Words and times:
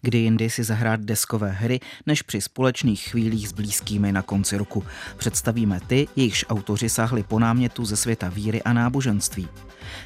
Kdy 0.00 0.18
jindy 0.18 0.50
si 0.50 0.64
zahrát 0.64 1.00
deskové 1.00 1.50
hry, 1.50 1.80
než 2.06 2.22
při 2.22 2.40
společných 2.40 3.02
chvílích 3.02 3.48
s 3.48 3.52
blízkými 3.52 4.12
na 4.12 4.22
konci 4.22 4.56
roku. 4.56 4.84
Představíme 5.16 5.80
ty, 5.86 6.08
jejichž 6.16 6.44
autoři 6.48 6.88
sáhli 6.88 7.22
po 7.22 7.38
námětu 7.38 7.84
ze 7.84 7.96
světa 7.96 8.28
víry 8.28 8.62
a 8.62 8.72
náboženství. 8.72 9.48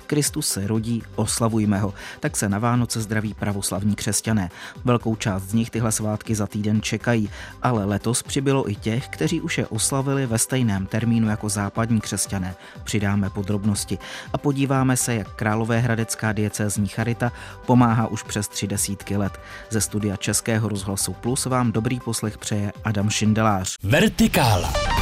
Kristus 0.06 0.48
se 0.48 0.66
rodí, 0.66 1.02
oslavujme 1.14 1.78
ho. 1.78 1.94
Tak 2.20 2.36
se 2.36 2.48
na 2.48 2.58
Vánoce 2.58 3.00
zdraví 3.00 3.34
pravoslavní 3.34 3.94
křesťané. 3.94 4.50
Velkou 4.84 5.16
část 5.16 5.42
z 5.42 5.54
nich 5.54 5.70
tyhle 5.70 5.92
svátky 5.92 6.34
za 6.34 6.46
týden 6.46 6.82
čekají, 6.82 7.30
ale 7.62 7.84
letos 7.84 8.22
přibylo 8.22 8.70
i 8.70 8.74
těch, 8.74 9.08
kteří 9.08 9.40
už 9.40 9.58
je 9.58 9.66
oslavili 9.66 10.26
ve 10.26 10.38
stejném 10.38 10.86
termínu 10.86 11.28
jako 11.28 11.48
západní 11.48 12.00
křesťané. 12.00 12.54
Přidáme 12.84 13.30
podrobnosti 13.30 13.98
a 14.32 14.38
podíváme 14.38 14.96
se, 14.96 15.14
jak 15.14 15.34
Královéhradecká 15.34 16.32
diecézní 16.32 16.88
charita 16.88 17.32
pomáhá 17.66 18.06
už 18.06 18.22
přes 18.22 18.48
tři 18.48 18.66
desítky 18.66 19.16
let. 19.16 19.40
Ze 19.70 19.80
studia 19.80 20.16
Českého 20.16 20.68
rozhlasu 20.68 21.12
Plus 21.12 21.46
vám 21.46 21.72
dobrý 21.72 22.00
poslech 22.00 22.38
přeje 22.38 22.72
Adam 22.84 23.10
Šindelář. 23.10 23.74
Vertikála. 23.82 24.95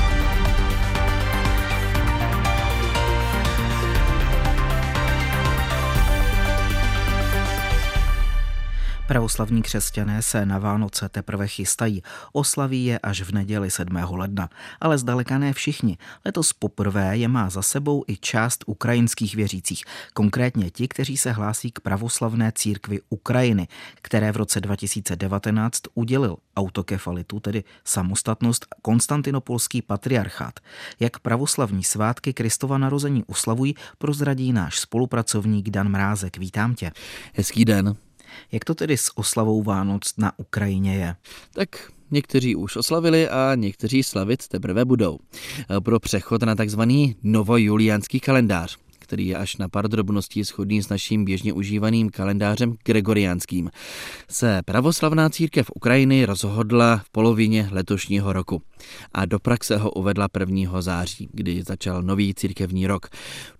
Pravoslavní 9.14 9.62
křesťané 9.62 10.22
se 10.22 10.46
na 10.46 10.58
Vánoce 10.58 11.08
teprve 11.08 11.48
chystají. 11.48 12.02
Oslaví 12.32 12.84
je 12.84 12.98
až 12.98 13.22
v 13.22 13.32
neděli 13.32 13.70
7. 13.70 13.96
ledna. 14.10 14.48
Ale 14.80 14.98
zdaleka 14.98 15.38
ne 15.38 15.52
všichni. 15.52 15.98
Letos 16.24 16.52
poprvé 16.52 17.16
je 17.16 17.28
má 17.28 17.50
za 17.50 17.62
sebou 17.62 18.04
i 18.06 18.16
část 18.16 18.64
ukrajinských 18.66 19.34
věřících. 19.34 19.84
Konkrétně 20.14 20.70
ti, 20.70 20.88
kteří 20.88 21.16
se 21.16 21.32
hlásí 21.32 21.70
k 21.70 21.80
pravoslavné 21.80 22.52
církvi 22.54 23.00
Ukrajiny, 23.10 23.68
které 24.02 24.32
v 24.32 24.36
roce 24.36 24.60
2019 24.60 25.80
udělil 25.94 26.36
autokefalitu, 26.56 27.40
tedy 27.40 27.64
samostatnost, 27.84 28.66
konstantinopolský 28.82 29.82
patriarchát. 29.82 30.60
Jak 31.00 31.18
pravoslavní 31.18 31.84
svátky 31.84 32.32
Kristova 32.32 32.78
narození 32.78 33.24
oslavují, 33.24 33.74
prozradí 33.98 34.52
náš 34.52 34.78
spolupracovník 34.78 35.70
Dan 35.70 35.88
Mrázek. 35.88 36.38
Vítám 36.38 36.74
tě. 36.74 36.90
Hezký 37.34 37.64
den. 37.64 37.96
Jak 38.52 38.64
to 38.64 38.74
tedy 38.74 38.96
s 38.96 39.18
oslavou 39.18 39.62
Vánoc 39.62 40.02
na 40.18 40.38
Ukrajině 40.38 40.96
je? 40.96 41.16
Tak 41.52 41.68
Někteří 42.10 42.56
už 42.56 42.76
oslavili 42.76 43.28
a 43.28 43.54
někteří 43.54 44.02
slavit 44.02 44.48
teprve 44.48 44.84
budou. 44.84 45.18
Pro 45.84 46.00
přechod 46.00 46.42
na 46.42 46.54
takzvaný 46.54 47.16
novojuliánský 47.22 48.20
kalendář 48.20 48.76
který 49.04 49.26
je 49.26 49.36
až 49.36 49.56
na 49.56 49.68
pár 49.68 49.88
drobností 49.88 50.44
shodný 50.44 50.82
s 50.82 50.88
naším 50.88 51.24
běžně 51.24 51.52
užívaným 51.52 52.10
kalendářem 52.10 52.74
gregoriánským, 52.84 53.70
se 54.28 54.62
pravoslavná 54.64 55.30
církev 55.30 55.70
Ukrajiny 55.74 56.24
rozhodla 56.24 56.96
v 56.96 57.10
polovině 57.10 57.68
letošního 57.72 58.32
roku 58.32 58.62
a 59.12 59.24
do 59.24 59.38
praxe 59.38 59.76
ho 59.76 59.90
uvedla 59.90 60.28
1. 60.38 60.80
září, 60.82 61.28
kdy 61.32 61.62
začal 61.62 62.02
nový 62.02 62.34
církevní 62.34 62.86
rok. 62.86 63.08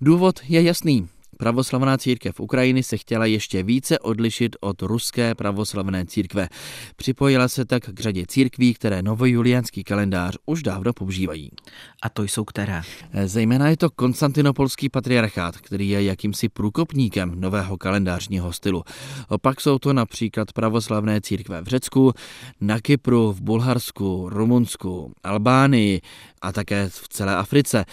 Důvod 0.01 0.41
je 0.49 0.63
jasný. 0.63 1.09
Pravoslavná 1.45 1.99
církev 1.99 2.41
Ukrajiny 2.41 2.83
se 2.83 2.97
chtěla 2.97 3.27
ještě 3.27 3.63
více 3.63 3.99
odlišit 3.99 4.57
od 4.61 4.83
ruské 4.83 5.35
pravoslavné 5.35 6.07
církve. 6.07 6.49
Připojila 6.97 7.49
se 7.49 7.65
tak 7.65 7.83
k 7.83 8.01
řadě 8.01 8.25
církví, 8.29 8.75
které 8.75 9.03
novojuliánský 9.03 9.85
kalendář 9.85 10.37
už 10.47 10.63
dávno 10.63 10.93
používají. 10.93 11.51
A 12.03 12.09
to 12.09 12.23
jsou 12.23 12.45
které? 12.45 12.83
Zejména 13.25 13.69
je 13.69 13.77
to 13.77 13.91
Konstantinopolský 13.91 14.89
patriarchát, 14.89 15.57
který 15.57 15.89
je 15.89 16.05
jakýmsi 16.05 16.49
průkopníkem 16.49 17.41
nového 17.41 17.77
kalendářního 17.79 18.53
stylu. 18.53 18.85
Opak 19.29 19.61
jsou 19.61 19.79
to 19.79 19.93
například 19.93 20.53
pravoslavné 20.53 21.21
církve 21.21 21.63
v 21.63 21.67
Řecku, 21.67 22.13
na 22.61 22.81
Kypru, 22.81 23.33
v 23.33 23.41
Bulharsku, 23.41 24.29
Rumunsku, 24.29 25.13
Albánii 25.23 26.01
a 26.43 26.53
také 26.53 26.89
v 26.89 27.09
celé 27.09 27.37
Africe. 27.37 27.85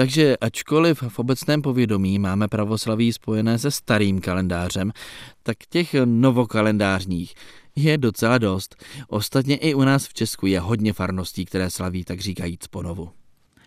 Takže 0.00 0.36
ačkoliv 0.36 1.02
v 1.08 1.18
obecném 1.18 1.62
povědomí 1.62 2.18
máme 2.18 2.48
pravoslaví 2.48 3.12
spojené 3.12 3.58
se 3.58 3.70
starým 3.70 4.20
kalendářem, 4.20 4.92
tak 5.42 5.56
těch 5.70 5.94
novokalendářních 6.04 7.34
je 7.76 7.98
docela 7.98 8.38
dost. 8.38 8.84
Ostatně 9.08 9.56
i 9.56 9.74
u 9.74 9.80
nás 9.80 10.06
v 10.06 10.14
Česku 10.14 10.46
je 10.46 10.60
hodně 10.60 10.92
farností, 10.92 11.44
které 11.44 11.70
slaví 11.70 12.04
tak 12.04 12.20
říkajíc 12.20 12.66
ponovu. 12.66 13.10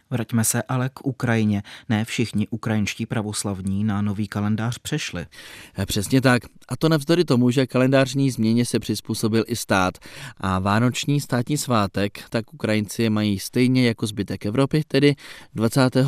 Vraťme 0.10 0.44
se 0.44 0.64
ale 0.64 0.90
k 0.90 1.06
Ukrajině. 1.06 1.64
Ne 1.90 2.06
všichni 2.06 2.48
ukrajinští 2.48 3.06
pravoslavní 3.06 3.84
na 3.84 4.02
nový 4.02 4.28
kalendář 4.28 4.78
přešli. 4.78 5.26
Přesně 5.86 6.22
tak. 6.22 6.44
A 6.74 6.76
to 6.76 6.90
navzdory 6.90 7.26
tomu, 7.26 7.52
že 7.52 7.68
kalendářní 7.68 8.32
změně 8.32 8.66
se 8.66 8.80
přizpůsobil 8.80 9.44
i 9.48 9.56
stát. 9.56 9.98
A 10.38 10.60
vánoční 10.60 11.22
státní 11.22 11.58
svátek 11.58 12.24
tak 12.30 12.54
Ukrajinci 12.54 13.10
mají 13.10 13.40
stejně 13.40 13.88
jako 13.88 14.08
zbytek 14.08 14.46
Evropy, 14.46 14.84
tedy 14.88 15.16
25. 15.56 16.06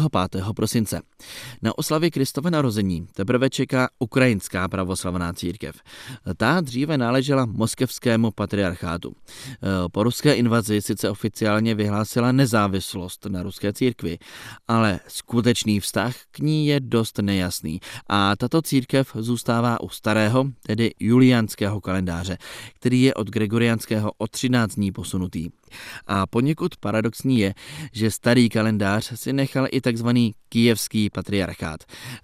prosince. 0.55 1.01
Na 1.61 1.77
oslavě 1.77 2.11
Kristova 2.11 2.49
narození 2.49 3.07
teprve 3.13 3.49
čeká 3.49 3.89
ukrajinská 3.99 4.67
pravoslavná 4.67 5.33
církev. 5.33 5.75
Ta 6.37 6.61
dříve 6.61 6.97
náležela 6.97 7.45
moskevskému 7.45 8.31
patriarchátu. 8.31 9.15
Eh, 9.15 9.67
po 9.91 10.03
ruské 10.03 10.33
invazi 10.33 10.81
sice 10.81 11.09
oficiálně 11.09 11.75
vyhlásila 11.75 12.31
nezávislost 12.31 13.25
na 13.25 13.43
ruské 13.43 13.73
církvi, 13.73 14.17
ale 14.67 14.99
skutečný 15.07 15.79
vztah 15.79 16.15
k 16.31 16.39
ní 16.39 16.67
je 16.67 16.79
dost 16.79 17.19
nejasný 17.19 17.79
a 18.09 18.35
tato 18.35 18.61
církev 18.61 19.11
zůstává 19.15 19.81
u 19.81 19.89
starého, 19.89 20.54
tedy 20.61 20.91
juliánského 20.99 21.81
kalendáře, 21.81 22.38
který 22.73 23.01
je 23.01 23.13
od 23.13 23.29
gregoriánského 23.29 24.11
o 24.17 24.27
13 24.27 24.75
dní 24.75 24.91
posunutý. 24.91 25.49
A 26.07 26.27
poněkud 26.27 26.77
paradoxní 26.77 27.39
je, 27.39 27.53
že 27.91 28.11
starý 28.11 28.49
kalendář 28.49 29.11
si 29.15 29.33
nechal 29.33 29.67
i 29.71 29.81
takzvaný 29.81 30.33
kijevský 30.49 31.09
patriarchát. 31.09 31.83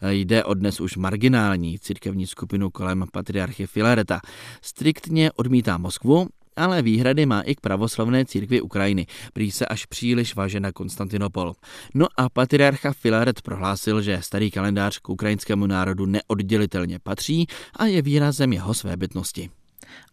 Jde 0.10 0.44
o 0.44 0.54
dnes 0.54 0.80
už 0.80 0.98
marginální 0.98 1.80
církevní 1.80 2.28
skupinu 2.28 2.70
kolem 2.70 3.06
patriarchy 3.14 3.68
Filareta. 3.68 4.22
Striktně 4.62 5.32
odmítá 5.32 5.78
Moskvu 5.78 6.28
ale 6.56 6.82
výhrady 6.82 7.26
má 7.26 7.42
i 7.42 7.56
k 7.56 7.60
pravoslavné 7.60 8.26
církvi 8.26 8.62
Ukrajiny. 8.62 9.06
Prý 9.34 9.52
se 9.52 9.66
až 9.66 9.86
příliš 9.86 10.36
váže 10.36 10.60
na 10.60 10.72
Konstantinopol. 10.72 11.54
No 11.94 12.08
a 12.18 12.30
patriarcha 12.30 12.94
Filaret 12.94 13.42
prohlásil, 13.42 14.02
že 14.02 14.22
starý 14.22 14.52
kalendář 14.52 15.00
k 15.00 15.10
ukrajinskému 15.10 15.68
národu 15.68 16.06
neoddělitelně 16.06 17.00
patří 17.00 17.48
a 17.76 17.86
je 17.86 18.02
výrazem 18.02 18.54
jeho 18.54 18.74
svébytnosti. 18.74 19.50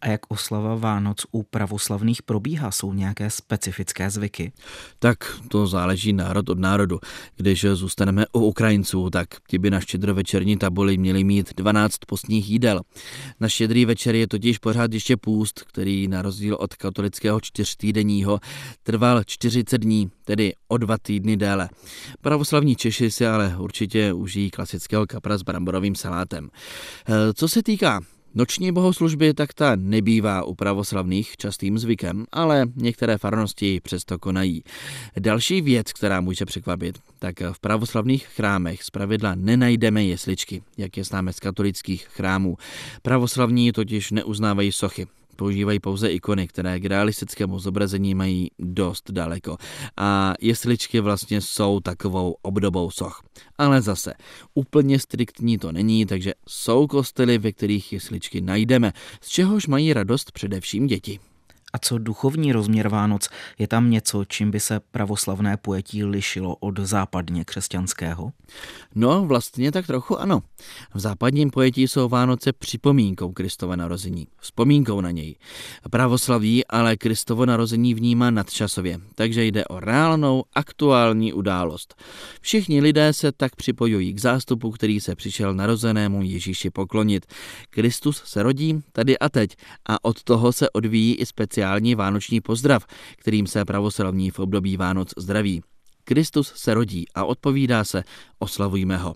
A 0.01 0.07
jak 0.07 0.21
oslava 0.27 0.75
Vánoc 0.75 1.17
u 1.31 1.43
pravoslavných 1.43 2.23
probíhá? 2.23 2.71
Jsou 2.71 2.93
nějaké 2.93 3.29
specifické 3.29 4.09
zvyky? 4.09 4.51
Tak 4.99 5.17
to 5.47 5.67
záleží 5.67 6.13
národ 6.13 6.49
od 6.49 6.59
národu. 6.59 6.99
Když 7.35 7.65
zůstaneme 7.73 8.25
u 8.33 8.39
Ukrajinců, 8.39 9.09
tak 9.09 9.27
ti 9.47 9.57
by 9.57 9.71
na 9.71 9.79
štědrovečerní 9.79 10.57
tabuli 10.57 10.97
měli 10.97 11.23
mít 11.23 11.53
12 11.55 11.97
postních 12.07 12.49
jídel. 12.49 12.81
Na 13.39 13.49
štědrý 13.49 13.85
večer 13.85 14.15
je 14.15 14.27
totiž 14.27 14.57
pořád 14.57 14.93
ještě 14.93 15.17
půst, 15.17 15.63
který 15.63 16.07
na 16.07 16.21
rozdíl 16.21 16.57
od 16.59 16.75
katolického 16.75 17.41
čtyřtýdenního 17.41 18.39
trval 18.83 19.23
40 19.25 19.77
dní, 19.77 20.11
tedy 20.25 20.53
o 20.67 20.77
dva 20.77 20.97
týdny 20.97 21.37
déle. 21.37 21.69
Pravoslavní 22.21 22.75
Češi 22.75 23.11
si 23.11 23.27
ale 23.27 23.55
určitě 23.57 24.13
užijí 24.13 24.51
klasického 24.51 25.07
kapra 25.07 25.37
s 25.37 25.41
bramborovým 25.41 25.95
salátem. 25.95 26.49
E, 26.49 27.33
co 27.33 27.47
se 27.47 27.63
týká 27.63 28.01
Noční 28.35 28.71
bohoslužby 28.71 29.33
tak 29.33 29.53
ta 29.53 29.75
nebývá 29.75 30.43
u 30.43 30.55
pravoslavných 30.55 31.37
častým 31.37 31.77
zvykem, 31.77 32.25
ale 32.31 32.65
některé 32.75 33.17
farnosti 33.17 33.79
přesto 33.83 34.19
konají. 34.19 34.63
Další 35.19 35.61
věc, 35.61 35.93
která 35.93 36.21
může 36.21 36.45
překvapit, 36.45 36.99
tak 37.19 37.35
v 37.51 37.59
pravoslavných 37.59 38.27
chrámech 38.27 38.83
zpravidla 38.83 39.35
nenajdeme 39.35 40.03
jesličky, 40.03 40.63
jak 40.77 40.97
je 40.97 41.03
známe 41.03 41.33
z 41.33 41.39
katolických 41.39 42.07
chrámů. 42.07 42.57
Pravoslavní 43.01 43.71
totiž 43.71 44.11
neuznávají 44.11 44.71
sochy, 44.71 45.07
používají 45.39 45.79
pouze 45.79 46.11
ikony, 46.11 46.47
které 46.47 46.79
k 46.79 46.85
realistickému 46.85 47.59
zobrazení 47.59 48.15
mají 48.15 48.51
dost 48.59 49.11
daleko. 49.11 49.57
A 49.97 50.33
jesličky 50.41 50.99
vlastně 50.99 51.41
jsou 51.41 51.79
takovou 51.79 52.35
obdobou 52.41 52.91
soch. 52.91 53.23
Ale 53.57 53.81
zase, 53.81 54.13
úplně 54.53 54.99
striktní 54.99 55.57
to 55.57 55.71
není, 55.71 56.05
takže 56.05 56.33
jsou 56.47 56.87
kostely, 56.87 57.37
ve 57.37 57.51
kterých 57.51 57.93
jesličky 57.93 58.41
najdeme, 58.41 58.93
z 59.21 59.27
čehož 59.29 59.67
mají 59.67 59.93
radost 59.93 60.31
především 60.31 60.87
děti. 60.87 61.19
A 61.73 61.79
co 61.79 61.97
duchovní 61.97 62.51
rozměr 62.51 62.87
Vánoc? 62.87 63.29
Je 63.57 63.67
tam 63.67 63.89
něco, 63.89 64.25
čím 64.25 64.51
by 64.51 64.59
se 64.59 64.79
pravoslavné 64.79 65.57
pojetí 65.57 66.03
lišilo 66.03 66.55
od 66.55 66.79
západně 66.79 67.45
křesťanského? 67.45 68.31
No, 68.95 69.25
vlastně 69.25 69.71
tak 69.71 69.87
trochu 69.87 70.19
ano. 70.19 70.41
V 70.93 70.99
západním 70.99 71.49
pojetí 71.49 71.87
jsou 71.87 72.09
Vánoce 72.09 72.53
připomínkou 72.53 73.31
Kristova 73.31 73.75
narození, 73.75 74.27
vzpomínkou 74.39 75.01
na 75.01 75.11
něj. 75.11 75.35
Pravoslaví 75.91 76.67
ale 76.67 76.97
Kristovo 76.97 77.45
narození 77.45 77.93
vnímá 77.93 78.31
nadčasově, 78.31 78.99
takže 79.15 79.43
jde 79.45 79.65
o 79.65 79.79
reálnou, 79.79 80.43
aktuální 80.53 81.33
událost. 81.33 82.03
Všichni 82.41 82.81
lidé 82.81 83.13
se 83.13 83.31
tak 83.31 83.55
připojují 83.55 84.13
k 84.13 84.21
zástupu, 84.21 84.71
který 84.71 84.99
se 84.99 85.15
přišel 85.15 85.53
narozenému 85.53 86.23
Ježíši 86.23 86.69
poklonit. 86.69 87.25
Kristus 87.69 88.21
se 88.25 88.43
rodí 88.43 88.81
tady 88.91 89.19
a 89.19 89.29
teď 89.29 89.55
a 89.89 90.05
od 90.05 90.23
toho 90.23 90.51
se 90.51 90.69
odvíjí 90.69 91.15
i 91.15 91.25
speciální 91.25 91.58
vánoční 91.95 92.41
pozdrav, 92.41 92.85
kterým 93.17 93.47
se 93.47 93.65
pravoslavní 93.65 94.31
v 94.31 94.39
období 94.39 94.77
Vánoc 94.77 95.13
zdraví. 95.17 95.61
Kristus 96.03 96.53
se 96.55 96.73
rodí 96.73 97.05
a 97.15 97.25
odpovídá 97.25 97.83
se, 97.83 98.03
oslavujme 98.39 98.97
ho. 98.97 99.15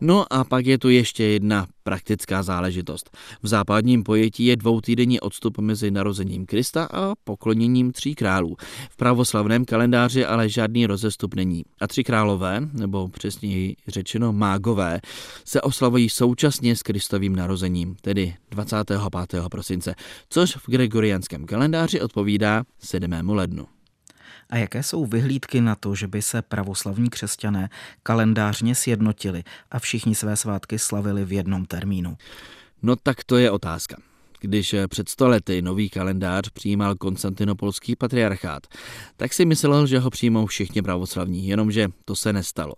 No 0.00 0.32
a 0.32 0.44
pak 0.44 0.66
je 0.66 0.78
tu 0.78 0.88
ještě 0.88 1.24
jedna 1.24 1.66
praktická 1.82 2.42
záležitost. 2.42 3.16
V 3.42 3.48
západním 3.48 4.02
pojetí 4.02 4.44
je 4.44 4.56
dvoutýdenní 4.56 5.20
odstup 5.20 5.58
mezi 5.58 5.90
narozením 5.90 6.46
Krista 6.46 6.84
a 6.84 7.14
pokloněním 7.24 7.92
tří 7.92 8.14
králů. 8.14 8.56
V 8.90 8.96
pravoslavném 8.96 9.64
kalendáři 9.64 10.24
ale 10.24 10.48
žádný 10.48 10.86
rozestup 10.86 11.34
není. 11.34 11.64
A 11.80 11.86
tři 11.86 12.04
králové, 12.04 12.68
nebo 12.72 13.08
přesněji 13.08 13.76
řečeno 13.88 14.32
mágové, 14.32 15.00
se 15.44 15.60
oslavují 15.60 16.08
současně 16.08 16.76
s 16.76 16.82
Kristovým 16.82 17.36
narozením, 17.36 17.94
tedy 18.00 18.34
25. 18.50 19.00
prosince, 19.50 19.94
což 20.28 20.56
v 20.56 20.70
gregoriánském 20.70 21.46
kalendáři 21.46 22.00
odpovídá 22.00 22.64
7. 22.78 23.12
lednu. 23.28 23.66
A 24.50 24.56
jaké 24.56 24.82
jsou 24.82 25.06
vyhlídky 25.06 25.60
na 25.60 25.74
to, 25.74 25.94
že 25.94 26.06
by 26.06 26.22
se 26.22 26.42
pravoslavní 26.42 27.10
křesťané 27.10 27.68
kalendářně 28.02 28.74
sjednotili 28.74 29.44
a 29.70 29.78
všichni 29.78 30.14
své 30.14 30.36
svátky 30.36 30.78
slavili 30.78 31.24
v 31.24 31.32
jednom 31.32 31.64
termínu? 31.66 32.16
No 32.82 32.96
tak 32.96 33.24
to 33.24 33.36
je 33.36 33.50
otázka. 33.50 33.96
Když 34.40 34.74
před 34.88 35.08
stolety 35.08 35.62
nový 35.62 35.90
kalendář 35.90 36.50
přijímal 36.50 36.94
konstantinopolský 36.94 37.96
patriarchát, 37.96 38.66
tak 39.16 39.32
si 39.32 39.44
myslel, 39.44 39.86
že 39.86 39.98
ho 39.98 40.10
přijmou 40.10 40.46
všichni 40.46 40.82
pravoslavní, 40.82 41.46
jenomže 41.46 41.88
to 42.04 42.16
se 42.16 42.32
nestalo. 42.32 42.74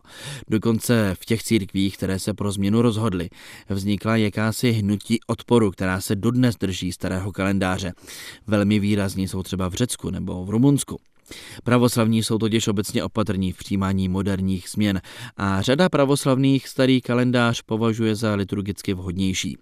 Dokonce 0.48 1.14
v 1.20 1.24
těch 1.24 1.42
církvích, 1.42 1.96
které 1.96 2.18
se 2.18 2.34
pro 2.34 2.52
změnu 2.52 2.82
rozhodly, 2.82 3.28
vznikla 3.68 4.16
jakási 4.16 4.70
hnutí 4.70 5.18
odporu, 5.26 5.70
která 5.70 6.00
se 6.00 6.16
dodnes 6.16 6.56
drží 6.56 6.92
starého 6.92 7.32
kalendáře. 7.32 7.92
Velmi 8.46 8.78
výrazní 8.78 9.28
jsou 9.28 9.42
třeba 9.42 9.68
v 9.68 9.74
Řecku 9.74 10.10
nebo 10.10 10.44
v 10.44 10.50
Rumunsku. 10.50 11.00
Pravoslavní 11.64 12.22
jsou 12.22 12.38
totiž 12.38 12.68
obecně 12.68 13.04
opatrní 13.04 13.52
v 13.52 13.56
přijímání 13.56 14.08
moderních 14.08 14.68
změn 14.68 15.00
a 15.36 15.62
řada 15.62 15.88
pravoslavných 15.88 16.68
starý 16.68 17.00
kalendář 17.00 17.62
považuje 17.62 18.14
za 18.14 18.34
liturgicky 18.34 18.94
vhodnější. 18.94 19.58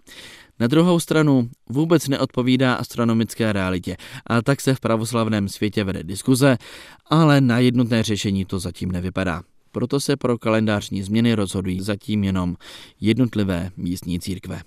Na 0.59 0.67
druhou 0.67 0.99
stranu 0.99 1.49
vůbec 1.69 2.07
neodpovídá 2.07 2.73
astronomické 2.73 3.53
realitě 3.53 3.97
a 4.27 4.41
tak 4.41 4.61
se 4.61 4.75
v 4.75 4.79
pravoslavném 4.79 5.49
světě 5.49 5.83
vede 5.83 6.03
diskuze, 6.03 6.57
ale 7.05 7.41
na 7.41 7.59
jednotné 7.59 8.03
řešení 8.03 8.45
to 8.45 8.59
zatím 8.59 8.91
nevypadá. 8.91 9.41
Proto 9.71 9.99
se 9.99 10.17
pro 10.17 10.37
kalendářní 10.37 11.03
změny 11.03 11.33
rozhodují 11.33 11.81
zatím 11.81 12.23
jenom 12.23 12.55
jednotlivé 13.01 13.71
místní 13.77 14.19
církve. 14.19 14.61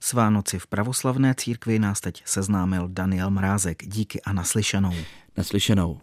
S 0.00 0.12
Vánoci 0.12 0.58
v 0.58 0.66
pravoslavné 0.66 1.34
církvi 1.34 1.78
nás 1.78 2.00
teď 2.00 2.22
seznámil 2.24 2.88
Daniel 2.88 3.30
Mrázek. 3.30 3.82
Díky 3.86 4.22
a 4.22 4.32
naslyšenou. 4.32 4.92
Naslyšenou. 5.36 6.00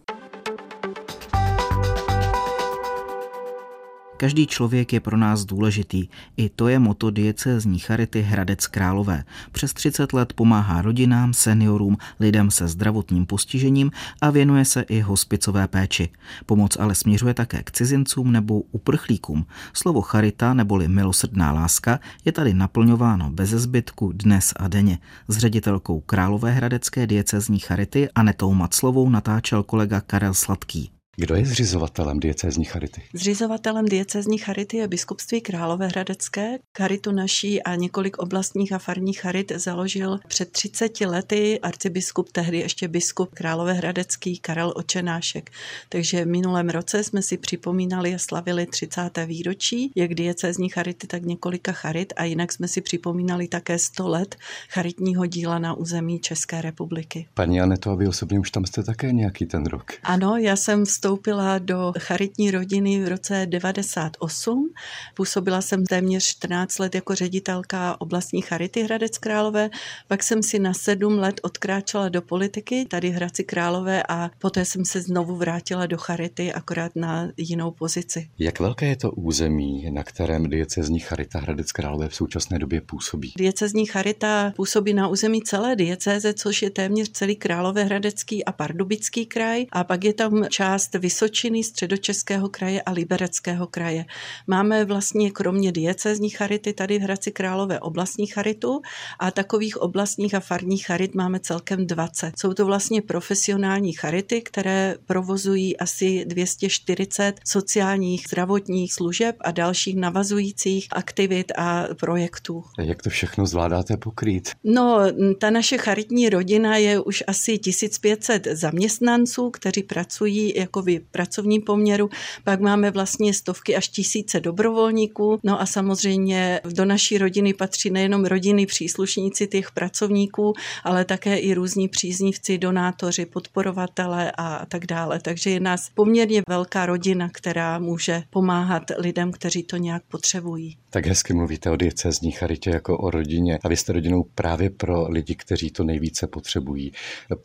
Každý 4.24 4.48
člověk 4.48 4.94
je 4.94 5.00
pro 5.00 5.18
nás 5.18 5.46
důležitý. 5.46 6.08
I 6.38 6.50
to 6.50 6.68
je 6.68 6.80
moto 6.80 7.12
diecézní 7.12 7.80
Charity 7.80 8.22
Hradec 8.22 8.68
Králové. 8.68 9.24
Přes 9.52 9.74
30 9.74 10.14
let 10.14 10.34
pomáhá 10.34 10.82
rodinám, 10.82 11.34
seniorům, 11.34 11.98
lidem 12.20 12.52
se 12.52 12.68
zdravotním 12.68 13.26
postižením 13.26 13.92
a 14.22 14.30
věnuje 14.30 14.66
se 14.66 14.82
i 14.82 15.00
hospicové 15.02 15.68
péči. 15.68 16.10
Pomoc 16.46 16.78
ale 16.80 16.96
směřuje 16.96 17.34
také 17.34 17.64
k 17.64 17.72
cizincům 17.72 18.32
nebo 18.32 18.62
uprchlíkům. 18.72 19.46
Slovo 19.74 20.02
charita 20.02 20.54
neboli 20.54 20.88
milosrdná 20.88 21.52
láska 21.52 22.00
je 22.26 22.32
tady 22.32 22.54
naplňováno 22.54 23.32
bez 23.32 23.50
zbytku 23.50 24.12
dnes 24.12 24.54
a 24.56 24.68
denně. 24.68 25.00
S 25.28 25.38
ředitelkou 25.38 26.00
Králové 26.00 26.52
hradecké 26.52 27.08
diecézní 27.08 27.60
Charity 27.60 28.10
Anetou 28.16 28.54
Maclovou 28.54 29.10
natáčel 29.10 29.64
kolega 29.64 30.02
Karel 30.02 30.34
Sladký. 30.34 30.93
Kdo 31.16 31.36
je 31.36 31.46
zřizovatelem 31.46 32.20
diecézní 32.20 32.66
charity? 32.66 33.02
Zřizovatelem 33.14 33.86
diecézní 33.86 34.38
charity 34.38 34.78
je 34.78 34.88
biskupství 34.88 35.42
Královéhradecké. 35.42 36.58
Charitu 36.78 37.12
naší 37.12 37.64
a 37.64 37.76
několik 37.76 38.18
oblastních 38.18 38.72
a 38.72 38.80
farních 38.80 39.22
charit 39.22 39.52
založil 39.56 40.20
před 40.28 40.52
30 40.52 41.02
lety 41.02 41.60
arcibiskup, 41.60 42.32
tehdy 42.32 42.58
ještě 42.58 42.88
biskup 42.88 43.30
Královéhradecký 43.34 44.40
Karel 44.40 44.74
Očenášek. 44.76 45.52
Takže 45.90 46.26
v 46.26 46.28
minulém 46.28 46.70
roce 46.70 47.04
jsme 47.04 47.22
si 47.22 47.38
připomínali 47.38 48.16
a 48.16 48.18
slavili 48.18 48.66
30. 48.66 49.02
výročí, 49.26 49.92
jak 49.96 50.14
diecézní 50.14 50.70
charity, 50.70 51.08
tak 51.08 51.24
několika 51.24 51.72
charit 51.72 52.14
a 52.16 52.24
jinak 52.24 52.52
jsme 52.52 52.68
si 52.68 52.82
připomínali 52.82 53.48
také 53.48 53.80
100 53.80 54.08
let 54.08 54.36
charitního 54.70 55.26
díla 55.26 55.60
na 55.60 55.74
území 55.74 56.20
České 56.20 56.62
republiky. 56.62 57.28
Paní 57.34 57.62
Aneto, 57.62 57.92
a 57.92 57.96
vy 57.96 58.08
osobně 58.08 58.40
už 58.40 58.52
tam 58.52 58.66
jste 58.66 58.84
také 58.84 59.12
nějaký 59.12 59.46
ten 59.46 59.66
rok? 59.66 59.92
Ano, 60.04 60.38
já 60.38 60.56
jsem 60.56 60.86
vstoupila 61.04 61.60
do 61.60 61.94
charitní 62.00 62.52
rodiny 62.52 63.04
v 63.04 63.08
roce 63.08 63.46
98. 63.46 64.70
Působila 65.14 65.62
jsem 65.62 65.86
téměř 65.86 66.24
14 66.26 66.80
let 66.80 66.96
jako 66.96 67.16
ředitelka 67.16 68.02
oblastní 68.02 68.42
charity 68.42 68.84
Hradec 68.84 69.18
Králové, 69.18 69.70
pak 70.08 70.24
jsem 70.24 70.44
si 70.44 70.60
na 70.60 70.74
sedm 70.74 71.20
let 71.20 71.40
odkráčela 71.44 72.10
do 72.10 72.22
politiky, 72.22 72.86
tady 72.86 73.10
Hradci 73.10 73.44
Králové 73.44 74.04
a 74.10 74.30
poté 74.40 74.66
jsem 74.66 74.86
se 74.86 75.02
znovu 75.02 75.36
vrátila 75.36 75.86
do 75.86 75.98
charity, 75.98 76.54
akorát 76.54 76.96
na 76.96 77.30
jinou 77.38 77.72
pozici. 77.72 78.30
Jak 78.40 78.60
velké 78.60 78.86
je 78.86 78.96
to 78.96 79.12
území, 79.12 79.92
na 79.92 80.04
kterém 80.04 80.50
diecezní 80.50 81.00
charita 81.00 81.40
Hradec 81.40 81.72
Králové 81.72 82.10
v 82.10 82.16
současné 82.16 82.60
době 82.60 82.82
působí? 82.82 83.34
Diecezní 83.38 83.86
charita 83.86 84.54
působí 84.56 84.94
na 84.94 85.08
území 85.08 85.42
celé 85.42 85.76
diecéze, 85.76 86.34
což 86.34 86.62
je 86.62 86.70
téměř 86.70 87.12
celý 87.12 87.36
Královéhradecký 87.36 88.46
a 88.46 88.52
Pardubický 88.52 89.26
kraj 89.26 89.66
a 89.72 89.84
pak 89.84 90.04
je 90.04 90.14
tam 90.14 90.46
část 90.50 90.93
Vysočiny, 90.96 91.64
Středočeského 91.64 92.50
kraje 92.50 92.82
a 92.82 92.92
Libereckého 92.92 93.68
kraje. 93.68 94.06
Máme 94.48 94.86
vlastně 94.86 95.32
kromě 95.32 95.72
diecezní 95.72 96.30
charity 96.30 96.74
tady 96.74 97.00
v 97.00 97.02
Hradci 97.02 97.32
Králové 97.32 97.80
oblastní 97.80 98.28
charitu 98.28 98.82
a 99.20 99.32
takových 99.32 99.78
oblastních 99.78 100.36
a 100.36 100.40
farních 100.40 100.86
charit 100.86 101.16
máme 101.16 101.40
celkem 101.40 101.88
20. 101.88 102.40
Jsou 102.40 102.54
to 102.54 102.66
vlastně 102.66 103.02
profesionální 103.02 103.94
charity, 103.94 104.42
které 104.42 104.96
provozují 105.06 105.78
asi 105.78 106.26
240 106.26 107.40
sociálních 107.46 108.28
zdravotních 108.28 108.94
služeb 108.94 109.36
a 109.42 109.52
dalších 109.52 109.96
navazujících 109.96 110.88
aktivit 110.92 111.52
a 111.58 111.88
projektů. 112.00 112.64
Jak 112.80 113.02
to 113.02 113.10
všechno 113.10 113.46
zvládáte 113.46 113.98
pokrýt? 113.98 114.50
No, 114.64 115.00
ta 115.40 115.50
naše 115.50 115.78
charitní 115.78 116.30
rodina 116.30 116.78
je 116.78 117.00
už 117.00 117.24
asi 117.28 117.58
1500 117.58 118.48
zaměstnanců, 118.52 119.50
kteří 119.50 119.84
pracují 119.84 120.54
jako 120.56 120.82
v 120.84 121.12
pracovním 121.12 121.62
poměru. 121.62 122.10
Pak 122.44 122.60
máme 122.60 122.92
vlastně 122.92 123.34
stovky 123.34 123.76
až 123.76 123.88
tisíce 123.88 124.40
dobrovolníků. 124.40 125.40
No 125.44 125.62
a 125.62 125.66
samozřejmě 125.66 126.60
do 126.74 126.86
naší 126.86 127.18
rodiny 127.18 127.54
patří 127.54 127.90
nejenom 127.90 128.26
rodiny 128.26 128.66
příslušníci 128.66 129.48
těch 129.48 129.72
pracovníků, 129.72 130.54
ale 130.84 131.06
také 131.06 131.38
i 131.38 131.54
různí 131.54 131.88
příznivci, 131.88 132.58
donátoři, 132.58 133.26
podporovatele 133.26 134.32
a 134.38 134.66
tak 134.66 134.86
dále. 134.86 135.20
Takže 135.20 135.50
je 135.50 135.60
nás 135.60 135.90
poměrně 135.94 136.42
velká 136.50 136.86
rodina, 136.86 137.30
která 137.32 137.80
může 137.80 138.24
pomáhat 138.30 138.84
lidem, 138.98 139.32
kteří 139.32 139.64
to 139.64 139.78
nějak 139.78 140.04
potřebují. 140.04 140.78
Tak 140.90 141.06
hezky 141.06 141.34
mluvíte 141.34 141.72
o 141.72 141.76
diecézní 141.76 142.32
charitě 142.32 142.70
jako 142.70 142.98
o 142.98 143.10
rodině 143.10 143.60
a 143.64 143.68
vy 143.68 143.78
jste 143.78 143.94
rodinou 143.94 144.24
právě 144.36 144.70
pro 144.70 145.08
lidi, 145.10 145.36
kteří 145.36 145.72
to 145.72 145.84
nejvíce 145.84 146.28
potřebují. 146.28 146.92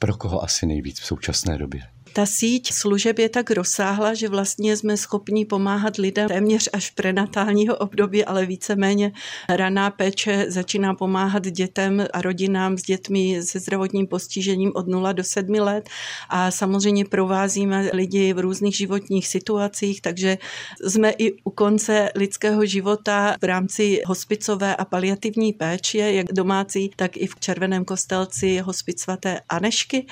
Pro 0.00 0.16
koho 0.16 0.42
asi 0.42 0.66
nejvíc 0.66 1.00
v 1.00 1.06
současné 1.06 1.58
době? 1.58 1.82
Ta 2.12 2.26
síť 2.26 2.72
služeb 2.72 3.18
je 3.18 3.28
tak 3.28 3.50
rozsáhla, 3.50 4.14
že 4.14 4.28
vlastně 4.28 4.76
jsme 4.76 4.96
schopni 4.96 5.44
pomáhat 5.44 5.96
lidem 5.96 6.28
téměř 6.28 6.68
až 6.72 6.90
prenatálního 6.90 7.76
období, 7.76 8.24
ale 8.24 8.46
víceméně 8.46 9.12
raná 9.48 9.90
péče 9.90 10.46
začíná 10.48 10.94
pomáhat 10.94 11.46
dětem 11.46 12.06
a 12.12 12.22
rodinám 12.22 12.78
s 12.78 12.82
dětmi 12.82 13.42
se 13.42 13.58
zdravotním 13.58 14.06
postižením 14.06 14.72
od 14.74 14.88
0 14.88 15.12
do 15.12 15.24
7 15.24 15.54
let 15.54 15.88
a 16.28 16.50
samozřejmě 16.50 17.04
provázíme 17.04 17.90
lidi 17.92 18.32
v 18.32 18.38
různých 18.38 18.76
životních 18.76 19.28
situacích, 19.28 20.02
takže 20.02 20.38
jsme 20.86 21.10
i 21.10 21.32
u 21.44 21.50
konce 21.50 22.10
lidského 22.14 22.66
života 22.66 23.36
v 23.40 23.44
rámci 23.44 24.00
hospicové 24.06 24.76
a 24.76 24.84
paliativní 24.84 25.52
péče, 25.52 25.98
jak 25.98 26.26
domácí, 26.32 26.90
tak 26.96 27.16
i 27.16 27.26
v 27.26 27.34
Červeném 27.40 27.84
kostelci 27.84 28.58
hospic 28.58 29.00
svaté 29.02 29.40
Anešky. 29.48 30.06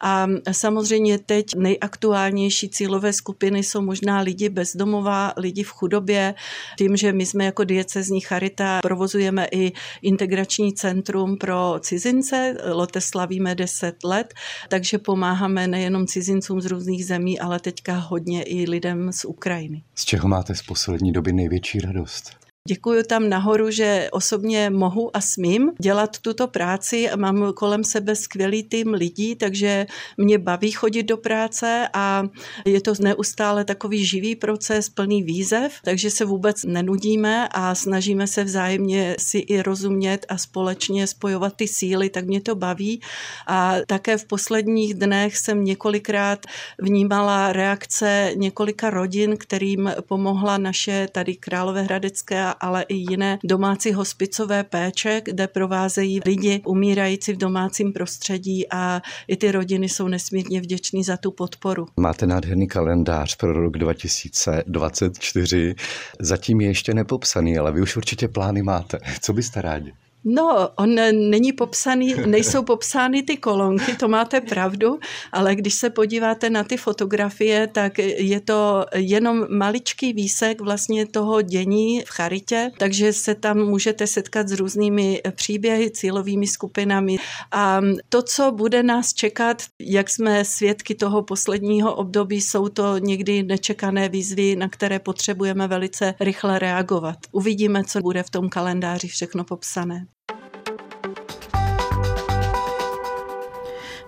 A 0.00 0.26
samozřejmě 0.52 1.18
teď 1.18 1.41
nejaktuálnější 1.56 2.68
cílové 2.68 3.12
skupiny 3.12 3.62
jsou 3.62 3.80
možná 3.80 4.20
lidi 4.20 4.48
bezdomová, 4.48 5.32
lidi 5.36 5.62
v 5.62 5.70
chudobě. 5.70 6.34
Tím, 6.78 6.96
že 6.96 7.12
my 7.12 7.26
jsme 7.26 7.44
jako 7.44 7.64
diecezní 7.64 8.20
charita 8.20 8.80
provozujeme 8.82 9.46
i 9.52 9.72
integrační 10.02 10.74
centrum 10.74 11.36
pro 11.36 11.74
cizince, 11.80 12.56
Lote 12.72 13.00
slavíme 13.00 13.54
10 13.54 14.04
let, 14.04 14.34
takže 14.68 14.98
pomáháme 14.98 15.66
nejenom 15.66 16.06
cizincům 16.06 16.60
z 16.60 16.66
různých 16.66 17.06
zemí, 17.06 17.40
ale 17.40 17.60
teďka 17.60 17.94
hodně 17.94 18.42
i 18.42 18.70
lidem 18.70 19.12
z 19.12 19.24
Ukrajiny. 19.24 19.82
Z 19.94 20.04
čeho 20.04 20.28
máte 20.28 20.54
z 20.54 20.62
poslední 20.62 21.12
doby 21.12 21.32
největší 21.32 21.80
radost? 21.80 22.41
Děkuji 22.68 23.02
tam 23.02 23.28
nahoru, 23.28 23.70
že 23.70 24.08
osobně 24.12 24.70
mohu 24.70 25.16
a 25.16 25.20
smím 25.20 25.72
dělat 25.80 26.18
tuto 26.18 26.46
práci 26.46 27.08
mám 27.16 27.52
kolem 27.52 27.84
sebe 27.84 28.16
skvělý 28.16 28.62
tým 28.62 28.94
lidí, 28.94 29.36
takže 29.36 29.86
mě 30.16 30.38
baví 30.38 30.70
chodit 30.70 31.02
do 31.02 31.16
práce 31.16 31.88
a 31.92 32.24
je 32.64 32.80
to 32.80 32.92
neustále 33.00 33.64
takový 33.64 34.06
živý 34.06 34.36
proces, 34.36 34.88
plný 34.88 35.22
výzev, 35.22 35.72
takže 35.84 36.10
se 36.10 36.24
vůbec 36.24 36.64
nenudíme 36.64 37.48
a 37.48 37.74
snažíme 37.74 38.26
se 38.26 38.44
vzájemně 38.44 39.16
si 39.18 39.38
i 39.38 39.62
rozumět 39.62 40.26
a 40.28 40.38
společně 40.38 41.06
spojovat 41.06 41.56
ty 41.56 41.68
síly, 41.68 42.10
tak 42.10 42.26
mě 42.26 42.40
to 42.40 42.54
baví. 42.54 43.00
A 43.46 43.74
také 43.86 44.18
v 44.18 44.24
posledních 44.24 44.94
dnech 44.94 45.36
jsem 45.36 45.64
několikrát 45.64 46.46
vnímala 46.78 47.52
reakce 47.52 48.30
několika 48.34 48.90
rodin, 48.90 49.36
kterým 49.36 49.92
pomohla 50.06 50.58
naše 50.58 51.08
tady 51.12 51.36
Královéhradecké 51.36 52.51
ale 52.52 52.82
i 52.82 52.94
jiné 52.94 53.38
domácí 53.44 53.92
hospicové 53.92 54.64
péče, 54.64 55.22
kde 55.24 55.46
provázejí 55.48 56.20
lidi 56.26 56.62
umírající 56.66 57.32
v 57.32 57.36
domácím 57.36 57.92
prostředí 57.92 58.72
a 58.72 59.02
i 59.28 59.36
ty 59.36 59.52
rodiny 59.52 59.88
jsou 59.88 60.08
nesmírně 60.08 60.60
vděční 60.60 61.04
za 61.04 61.16
tu 61.16 61.30
podporu. 61.30 61.86
Máte 61.96 62.26
nádherný 62.26 62.68
kalendář 62.68 63.36
pro 63.36 63.52
rok 63.52 63.78
2024. 63.78 65.74
Zatím 66.20 66.60
je 66.60 66.68
ještě 66.68 66.94
nepopsaný, 66.94 67.58
ale 67.58 67.72
vy 67.72 67.80
už 67.80 67.96
určitě 67.96 68.28
plány 68.28 68.62
máte. 68.62 68.98
Co 69.20 69.32
byste 69.32 69.62
rádi? 69.62 69.92
No, 70.24 70.68
on 70.76 70.94
není 71.30 71.52
popsaný, 71.52 72.14
nejsou 72.26 72.62
popsány 72.62 73.22
ty 73.22 73.36
kolonky, 73.36 73.96
to 73.96 74.08
máte 74.08 74.40
pravdu, 74.40 74.98
ale 75.32 75.54
když 75.54 75.74
se 75.74 75.90
podíváte 75.90 76.50
na 76.50 76.64
ty 76.64 76.76
fotografie, 76.76 77.66
tak 77.66 77.98
je 77.98 78.40
to 78.40 78.84
jenom 78.94 79.46
maličký 79.50 80.12
výsek 80.12 80.60
vlastně 80.60 81.06
toho 81.06 81.42
dění 81.42 82.00
v 82.00 82.08
charitě, 82.08 82.70
takže 82.78 83.12
se 83.12 83.34
tam 83.34 83.58
můžete 83.58 84.06
setkat 84.06 84.48
s 84.48 84.52
různými 84.52 85.22
příběhy, 85.34 85.90
cílovými 85.90 86.46
skupinami. 86.46 87.16
A 87.52 87.80
to, 88.08 88.22
co 88.22 88.52
bude 88.52 88.82
nás 88.82 89.14
čekat, 89.14 89.62
jak 89.80 90.10
jsme 90.10 90.44
svědky 90.44 90.94
toho 90.94 91.22
posledního 91.22 91.94
období, 91.94 92.40
jsou 92.40 92.68
to 92.68 92.98
někdy 92.98 93.42
nečekané 93.42 94.08
výzvy, 94.08 94.56
na 94.56 94.68
které 94.68 94.98
potřebujeme 94.98 95.68
velice 95.68 96.14
rychle 96.20 96.58
reagovat. 96.58 97.16
Uvidíme, 97.32 97.84
co 97.84 98.00
bude 98.00 98.22
v 98.22 98.30
tom 98.30 98.48
kalendáři 98.48 99.08
všechno 99.08 99.44
popsané. 99.44 100.06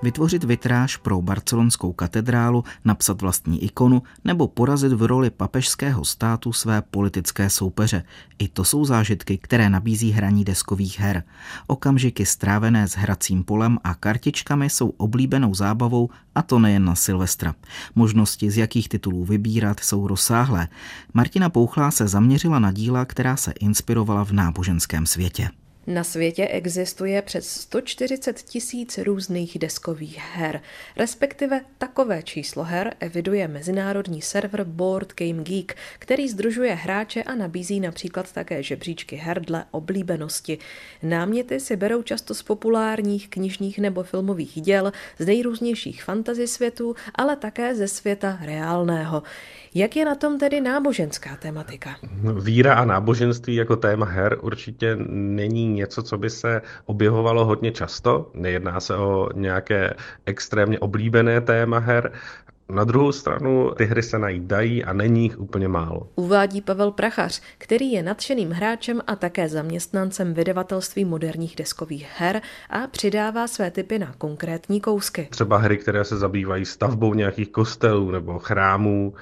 Vytvořit 0.04 0.44
vitráž 0.44 0.96
pro 0.96 1.22
barcelonskou 1.22 1.92
katedrálu, 1.92 2.64
napsat 2.84 3.22
vlastní 3.22 3.64
ikonu 3.64 4.02
nebo 4.24 4.48
porazit 4.48 4.92
v 4.92 5.02
roli 5.02 5.30
papežského 5.30 6.04
státu 6.04 6.52
své 6.52 6.82
politické 6.82 7.50
soupeře. 7.50 8.04
I 8.38 8.48
to 8.48 8.64
jsou 8.64 8.84
zážitky, 8.84 9.38
které 9.38 9.70
nabízí 9.70 10.10
hraní 10.10 10.44
deskových 10.44 11.00
her. 11.00 11.22
Okamžiky 11.66 12.26
strávené 12.26 12.88
s 12.88 12.92
hracím 12.92 13.44
polem 13.44 13.78
a 13.84 13.94
kartičkami 13.94 14.70
jsou 14.70 14.88
oblíbenou 14.88 15.54
zábavou 15.54 16.10
a 16.34 16.42
to 16.42 16.58
nejen 16.58 16.84
na 16.84 16.94
Silvestra. 16.94 17.54
Možnosti, 17.94 18.50
z 18.50 18.56
jakých 18.56 18.88
titulů 18.88 19.24
vybírat, 19.24 19.80
jsou 19.80 20.06
rozsáhlé. 20.06 20.68
Martina 21.14 21.48
Pouchlá 21.48 21.90
se 21.90 22.08
zaměřila 22.08 22.58
na 22.58 22.72
díla, 22.72 23.04
která 23.04 23.36
se 23.36 23.52
inspirovala 23.60 24.24
v 24.24 24.32
náboženském 24.32 25.06
světě. 25.06 25.50
Na 25.86 26.04
světě 26.04 26.48
existuje 26.48 27.22
přes 27.22 27.48
140 27.48 28.42
tisíc 28.42 28.98
různých 28.98 29.58
deskových 29.58 30.18
her, 30.18 30.60
respektive 30.96 31.60
takové 31.78 32.22
číslo 32.22 32.64
her 32.64 32.94
eviduje 33.00 33.48
mezinárodní 33.48 34.22
server 34.22 34.64
Board 34.64 35.12
Game 35.14 35.42
Geek, 35.42 35.76
který 35.98 36.28
združuje 36.28 36.74
hráče 36.74 37.22
a 37.22 37.34
nabízí 37.34 37.80
například 37.80 38.32
také 38.32 38.62
žebříčky 38.62 39.16
her 39.16 39.40
dle 39.40 39.64
oblíbenosti. 39.70 40.58
Náměty 41.02 41.60
si 41.60 41.76
berou 41.76 42.02
často 42.02 42.34
z 42.34 42.42
populárních 42.42 43.28
knižních 43.28 43.78
nebo 43.78 44.02
filmových 44.02 44.60
děl, 44.60 44.92
z 45.18 45.26
nejrůznějších 45.26 46.04
fantasy 46.04 46.46
světů, 46.46 46.94
ale 47.14 47.36
také 47.36 47.74
ze 47.74 47.88
světa 47.88 48.38
reálného. 48.42 49.22
Jak 49.76 49.96
je 49.96 50.04
na 50.04 50.14
tom 50.14 50.38
tedy 50.38 50.60
náboženská 50.60 51.36
tematika? 51.36 51.90
Víra 52.42 52.74
a 52.74 52.84
náboženství 52.84 53.54
jako 53.54 53.76
téma 53.76 54.06
her 54.06 54.38
určitě 54.40 54.96
není 55.08 55.68
něco, 55.68 56.02
co 56.02 56.18
by 56.18 56.30
se 56.30 56.62
objevovalo 56.86 57.44
hodně 57.44 57.72
často. 57.72 58.30
Nejedná 58.34 58.80
se 58.80 58.96
o 58.96 59.28
nějaké 59.34 59.94
extrémně 60.26 60.78
oblíbené 60.78 61.40
téma 61.40 61.78
her, 61.78 62.12
na 62.68 62.84
druhou 62.84 63.12
stranu 63.12 63.70
ty 63.76 63.84
hry 63.84 64.02
se 64.02 64.18
najít 64.18 64.42
dají 64.42 64.84
a 64.84 64.92
není 64.92 65.22
jich 65.22 65.38
úplně 65.38 65.68
málo. 65.68 66.08
Uvádí 66.14 66.60
Pavel 66.60 66.90
Prachař, 66.90 67.42
který 67.58 67.92
je 67.92 68.02
nadšeným 68.02 68.50
hráčem 68.50 69.00
a 69.06 69.16
také 69.16 69.48
zaměstnancem 69.48 70.34
vydavatelství 70.34 71.04
moderních 71.04 71.56
deskových 71.56 72.08
her 72.16 72.42
a 72.70 72.86
přidává 72.86 73.46
své 73.46 73.70
typy 73.70 73.98
na 73.98 74.14
konkrétní 74.18 74.80
kousky. 74.80 75.28
Třeba 75.30 75.56
hry, 75.58 75.78
které 75.78 76.04
se 76.04 76.16
zabývají 76.16 76.64
stavbou 76.64 77.14
nějakých 77.14 77.48
kostelů 77.48 78.10
nebo 78.10 78.38
chrámů, 78.38 79.14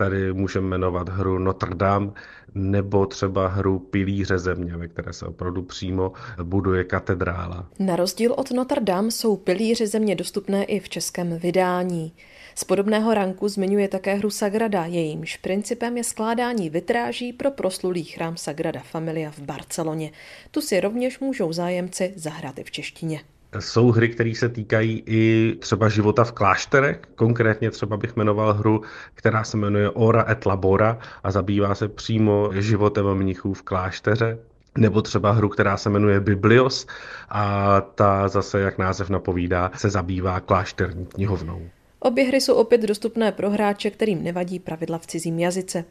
Tady 0.00 0.32
můžeme 0.32 0.66
jmenovat 0.66 1.08
hru 1.08 1.38
Notre 1.38 1.74
Dame 1.74 2.10
nebo 2.54 3.06
třeba 3.06 3.48
hru 3.48 3.78
Pilíře 3.78 4.38
země, 4.38 4.76
ve 4.76 4.88
které 4.88 5.12
se 5.12 5.26
opravdu 5.26 5.62
přímo 5.62 6.12
buduje 6.42 6.84
katedrála. 6.84 7.66
Na 7.78 7.96
rozdíl 7.96 8.34
od 8.36 8.50
Notre 8.50 8.80
Dame 8.80 9.10
jsou 9.10 9.36
Pilíře 9.36 9.86
země 9.86 10.14
dostupné 10.14 10.64
i 10.64 10.80
v 10.80 10.88
českém 10.88 11.38
vydání. 11.38 12.12
Z 12.54 12.64
podobného 12.64 13.14
ranku 13.14 13.48
zmiňuje 13.48 13.88
také 13.88 14.14
hru 14.14 14.30
Sagrada, 14.30 14.84
jejímž 14.84 15.36
principem 15.36 15.96
je 15.96 16.04
skládání 16.04 16.70
vitráží 16.70 17.32
pro 17.32 17.50
proslulý 17.50 18.04
chrám 18.04 18.36
Sagrada 18.36 18.80
Familia 18.80 19.30
v 19.30 19.38
Barceloně. 19.38 20.12
Tu 20.50 20.60
si 20.60 20.80
rovněž 20.80 21.18
můžou 21.18 21.52
zájemci 21.52 22.12
zahrát 22.16 22.58
i 22.58 22.64
v 22.64 22.70
češtině. 22.70 23.20
Jsou 23.58 23.90
hry, 23.90 24.08
které 24.08 24.34
se 24.34 24.48
týkají 24.48 25.02
i 25.06 25.54
třeba 25.60 25.88
života 25.88 26.24
v 26.24 26.32
klášterech. 26.32 27.00
Konkrétně 27.14 27.70
třeba 27.70 27.96
bych 27.96 28.16
jmenoval 28.16 28.54
hru, 28.54 28.82
která 29.14 29.44
se 29.44 29.56
jmenuje 29.56 29.90
Ora 29.90 30.30
et 30.30 30.46
Labora 30.46 30.98
a 31.22 31.30
zabývá 31.30 31.74
se 31.74 31.88
přímo 31.88 32.50
životem 32.52 33.14
mnichů 33.14 33.54
v 33.54 33.62
klášteře. 33.62 34.38
Nebo 34.78 35.02
třeba 35.02 35.32
hru, 35.32 35.48
která 35.48 35.76
se 35.76 35.90
jmenuje 35.90 36.20
Biblios 36.20 36.86
a 37.28 37.80
ta 37.80 38.28
zase, 38.28 38.60
jak 38.60 38.78
název 38.78 39.10
napovídá, 39.10 39.70
se 39.76 39.90
zabývá 39.90 40.40
klášterní 40.40 41.06
knihovnou. 41.06 41.62
Obě 42.00 42.24
hry 42.24 42.40
jsou 42.40 42.54
opět 42.54 42.80
dostupné 42.80 43.32
pro 43.32 43.50
hráče, 43.50 43.90
kterým 43.90 44.24
nevadí 44.24 44.58
pravidla 44.58 44.98
v 44.98 45.06
cizím 45.06 45.38
jazyce. 45.38 45.84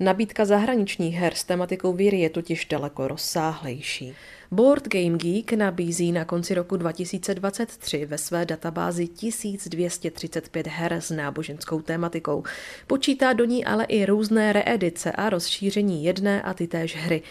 Nabídka 0.00 0.44
zahraničních 0.44 1.14
her 1.14 1.34
s 1.34 1.44
tematikou 1.44 1.92
víry 1.92 2.20
je 2.20 2.30
totiž 2.30 2.64
daleko 2.64 3.08
rozsáhlejší. 3.08 4.14
Board 4.50 4.88
Game 4.88 5.18
Geek 5.18 5.52
nabízí 5.52 6.12
na 6.12 6.24
konci 6.24 6.54
roku 6.54 6.76
2023 6.76 8.06
ve 8.06 8.18
své 8.18 8.46
databázi 8.46 9.08
1235 9.08 10.66
her 10.66 10.92
s 10.92 11.10
náboženskou 11.10 11.80
tématikou. 11.82 12.44
Počítá 12.86 13.32
do 13.32 13.44
ní 13.44 13.64
ale 13.64 13.84
i 13.84 14.06
různé 14.06 14.52
reedice 14.52 15.12
a 15.12 15.30
rozšíření 15.30 16.04
jedné 16.04 16.42
a 16.42 16.54
ty 16.54 16.66
též 16.66 16.96
hry. 16.96 17.22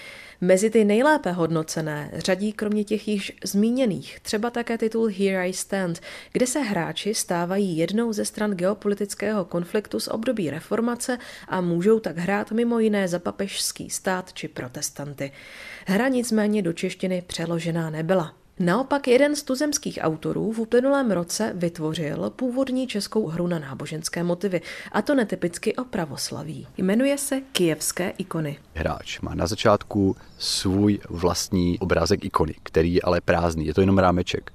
Mezi 0.42 0.70
ty 0.70 0.86
nejlépe 0.86 1.32
hodnocené 1.32 2.12
řadí 2.14 2.54
kromě 2.54 2.84
těch 2.84 3.08
již 3.08 3.32
zmíněných 3.44 4.20
třeba 4.20 4.50
také 4.50 4.78
titul 4.78 5.12
Here 5.18 5.48
I 5.48 5.54
Stand, 5.54 6.00
kde 6.32 6.48
se 6.48 6.60
hráči 6.60 7.14
stávají 7.14 7.78
jednou 7.78 8.14
ze 8.14 8.26
stran 8.26 8.52
geopolitického 8.52 9.46
konfliktu 9.46 10.00
z 10.00 10.08
období 10.08 10.50
reformace 10.50 11.18
a 11.48 11.62
můžou 11.62 12.00
tak 12.00 12.18
hrát 12.18 12.52
mimo 12.52 12.80
jiné 12.80 13.08
za 13.08 13.20
papežský 13.20 13.90
stát 13.90 14.34
či 14.34 14.48
protestanty. 14.48 15.32
Hra 15.86 16.08
nicméně 16.08 16.62
do 16.62 16.74
češtiny 16.74 17.24
přeložená 17.28 17.90
nebyla. 17.90 18.34
Naopak 18.60 19.08
jeden 19.08 19.36
z 19.36 19.44
tuzemských 19.44 20.00
autorů 20.02 20.52
v 20.52 20.60
uplynulém 20.60 21.12
roce 21.12 21.52
vytvořil 21.56 22.30
původní 22.30 22.88
českou 22.88 23.28
hru 23.28 23.48
na 23.48 23.60
náboženské 23.60 24.24
motivy, 24.24 24.62
a 24.92 25.02
to 25.02 25.16
netypicky 25.16 25.76
o 25.76 25.84
pravoslaví. 25.84 26.68
Jmenuje 26.78 27.18
se 27.18 27.42
Kijevské 27.52 28.10
ikony. 28.18 28.58
Hráč 28.74 29.20
má 29.20 29.36
na 29.36 29.48
začátku 29.48 30.16
svůj 30.38 31.00
vlastní 31.10 31.80
obrázek 31.80 32.26
ikony, 32.26 32.56
který 32.64 32.94
je 32.94 33.02
ale 33.02 33.22
prázdný, 33.22 33.66
je 33.66 33.74
to 33.74 33.82
jenom 33.82 33.98
rámeček. 33.98 34.52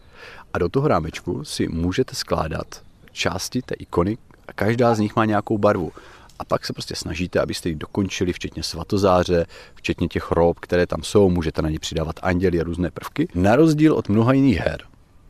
A 0.52 0.58
do 0.58 0.68
toho 0.68 0.88
rámečku 0.88 1.44
si 1.44 1.68
můžete 1.68 2.14
skládat 2.14 2.82
části 3.12 3.62
té 3.62 3.74
ikony 3.74 4.18
a 4.48 4.52
každá 4.52 4.94
z 4.94 4.98
nich 4.98 5.16
má 5.16 5.24
nějakou 5.24 5.58
barvu 5.58 5.92
a 6.38 6.44
pak 6.44 6.66
se 6.66 6.72
prostě 6.72 6.94
snažíte, 6.94 7.40
abyste 7.40 7.68
ji 7.68 7.74
dokončili, 7.74 8.32
včetně 8.32 8.62
svatozáře, 8.62 9.46
včetně 9.74 10.08
těch 10.08 10.30
rob, 10.30 10.58
které 10.58 10.86
tam 10.86 11.02
jsou, 11.02 11.30
můžete 11.30 11.62
na 11.62 11.70
ně 11.70 11.78
přidávat 11.78 12.20
anděly 12.22 12.60
a 12.60 12.64
různé 12.64 12.90
prvky. 12.90 13.28
Na 13.34 13.56
rozdíl 13.56 13.94
od 13.94 14.08
mnoha 14.08 14.32
jiných 14.32 14.58
her 14.58 14.82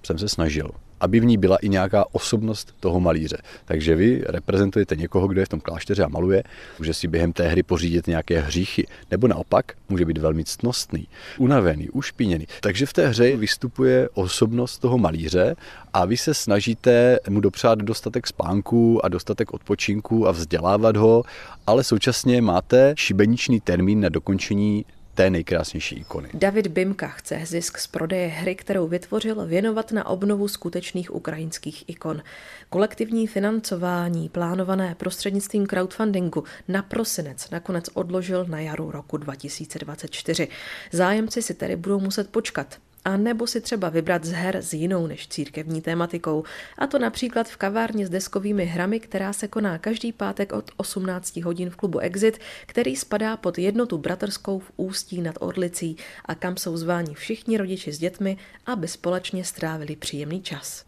jsem 0.02 0.18
se 0.18 0.28
snažil 0.28 0.70
aby 1.00 1.20
v 1.20 1.24
ní 1.24 1.36
byla 1.36 1.56
i 1.56 1.68
nějaká 1.68 2.04
osobnost 2.12 2.74
toho 2.80 3.00
malíře. 3.00 3.36
Takže 3.64 3.94
vy 3.94 4.24
reprezentujete 4.26 4.96
někoho, 4.96 5.28
kdo 5.28 5.40
je 5.40 5.46
v 5.46 5.48
tom 5.48 5.60
klášteře 5.60 6.04
a 6.04 6.08
maluje, 6.08 6.42
může 6.78 6.94
si 6.94 7.08
během 7.08 7.32
té 7.32 7.48
hry 7.48 7.62
pořídit 7.62 8.06
nějaké 8.06 8.40
hříchy, 8.40 8.86
nebo 9.10 9.28
naopak 9.28 9.72
může 9.88 10.04
být 10.04 10.18
velmi 10.18 10.44
ctnostný, 10.44 11.08
unavený, 11.38 11.90
ušpiněný. 11.90 12.46
Takže 12.60 12.86
v 12.86 12.92
té 12.92 13.08
hře 13.08 13.36
vystupuje 13.36 14.08
osobnost 14.14 14.78
toho 14.78 14.98
malíře 14.98 15.56
a 15.92 16.04
vy 16.04 16.16
se 16.16 16.34
snažíte 16.34 17.18
mu 17.28 17.40
dopřát 17.40 17.78
dostatek 17.78 18.26
spánku 18.26 19.04
a 19.04 19.08
dostatek 19.08 19.54
odpočinku 19.54 20.28
a 20.28 20.30
vzdělávat 20.30 20.96
ho, 20.96 21.22
ale 21.66 21.84
současně 21.84 22.42
máte 22.42 22.94
šibeničný 22.96 23.60
termín 23.60 24.00
na 24.00 24.08
dokončení 24.08 24.84
té 25.18 25.30
nejkrásnější 25.30 25.96
ikony. 25.96 26.28
David 26.34 26.66
Bimka 26.66 27.08
chce 27.08 27.40
zisk 27.44 27.78
z 27.78 27.86
prodeje 27.86 28.28
hry, 28.28 28.54
kterou 28.54 28.88
vytvořil, 28.88 29.46
věnovat 29.46 29.92
na 29.92 30.06
obnovu 30.06 30.48
skutečných 30.48 31.14
ukrajinských 31.14 31.88
ikon. 31.88 32.22
Kolektivní 32.70 33.26
financování 33.26 34.28
plánované 34.28 34.94
prostřednictvím 34.94 35.66
crowdfundingu 35.66 36.44
na 36.68 36.82
prosinec 36.82 37.50
nakonec 37.50 37.84
odložil 37.94 38.44
na 38.44 38.60
jaru 38.60 38.90
roku 38.90 39.16
2024. 39.16 40.48
Zájemci 40.92 41.42
si 41.42 41.54
tedy 41.54 41.76
budou 41.76 42.00
muset 42.00 42.30
počkat 42.30 42.78
a 43.04 43.16
nebo 43.16 43.46
si 43.46 43.60
třeba 43.60 43.88
vybrat 43.88 44.24
z 44.24 44.32
her 44.32 44.56
s 44.56 44.72
jinou 44.72 45.06
než 45.06 45.28
církevní 45.28 45.80
tématikou, 45.80 46.44
a 46.78 46.86
to 46.86 46.98
například 46.98 47.48
v 47.48 47.56
kavárně 47.56 48.06
s 48.06 48.10
deskovými 48.10 48.64
hrami, 48.64 49.00
která 49.00 49.32
se 49.32 49.48
koná 49.48 49.78
každý 49.78 50.12
pátek 50.12 50.52
od 50.52 50.70
18 50.76 51.36
hodin 51.36 51.70
v 51.70 51.76
klubu 51.76 51.98
Exit, 51.98 52.38
který 52.66 52.96
spadá 52.96 53.36
pod 53.36 53.58
jednotu 53.58 53.98
bratrskou 53.98 54.58
v 54.58 54.72
Ústí 54.76 55.20
nad 55.20 55.34
Orlicí 55.40 55.96
a 56.24 56.34
kam 56.34 56.56
jsou 56.56 56.76
zváni 56.76 57.14
všichni 57.14 57.56
rodiči 57.56 57.92
s 57.92 57.98
dětmi, 57.98 58.36
aby 58.66 58.88
společně 58.88 59.44
strávili 59.44 59.96
příjemný 59.96 60.42
čas. 60.42 60.84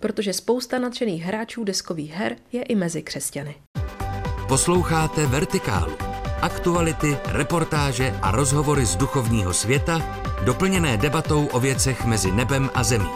Protože 0.00 0.32
spousta 0.32 0.78
nadšených 0.78 1.22
hráčů 1.22 1.64
deskových 1.64 2.12
her 2.12 2.36
je 2.52 2.62
i 2.62 2.74
mezi 2.74 3.02
křesťany. 3.02 3.54
Posloucháte 4.48 5.26
Vertikálu. 5.26 6.15
Aktuality, 6.42 7.16
reportáže 7.26 8.18
a 8.22 8.30
rozhovory 8.30 8.86
z 8.86 8.96
duchovního 8.96 9.52
světa 9.52 10.02
doplněné 10.44 10.96
debatou 10.96 11.46
o 11.46 11.60
věcech 11.60 12.04
mezi 12.04 12.32
nebem 12.32 12.70
a 12.74 12.84
zemí. 12.84 13.08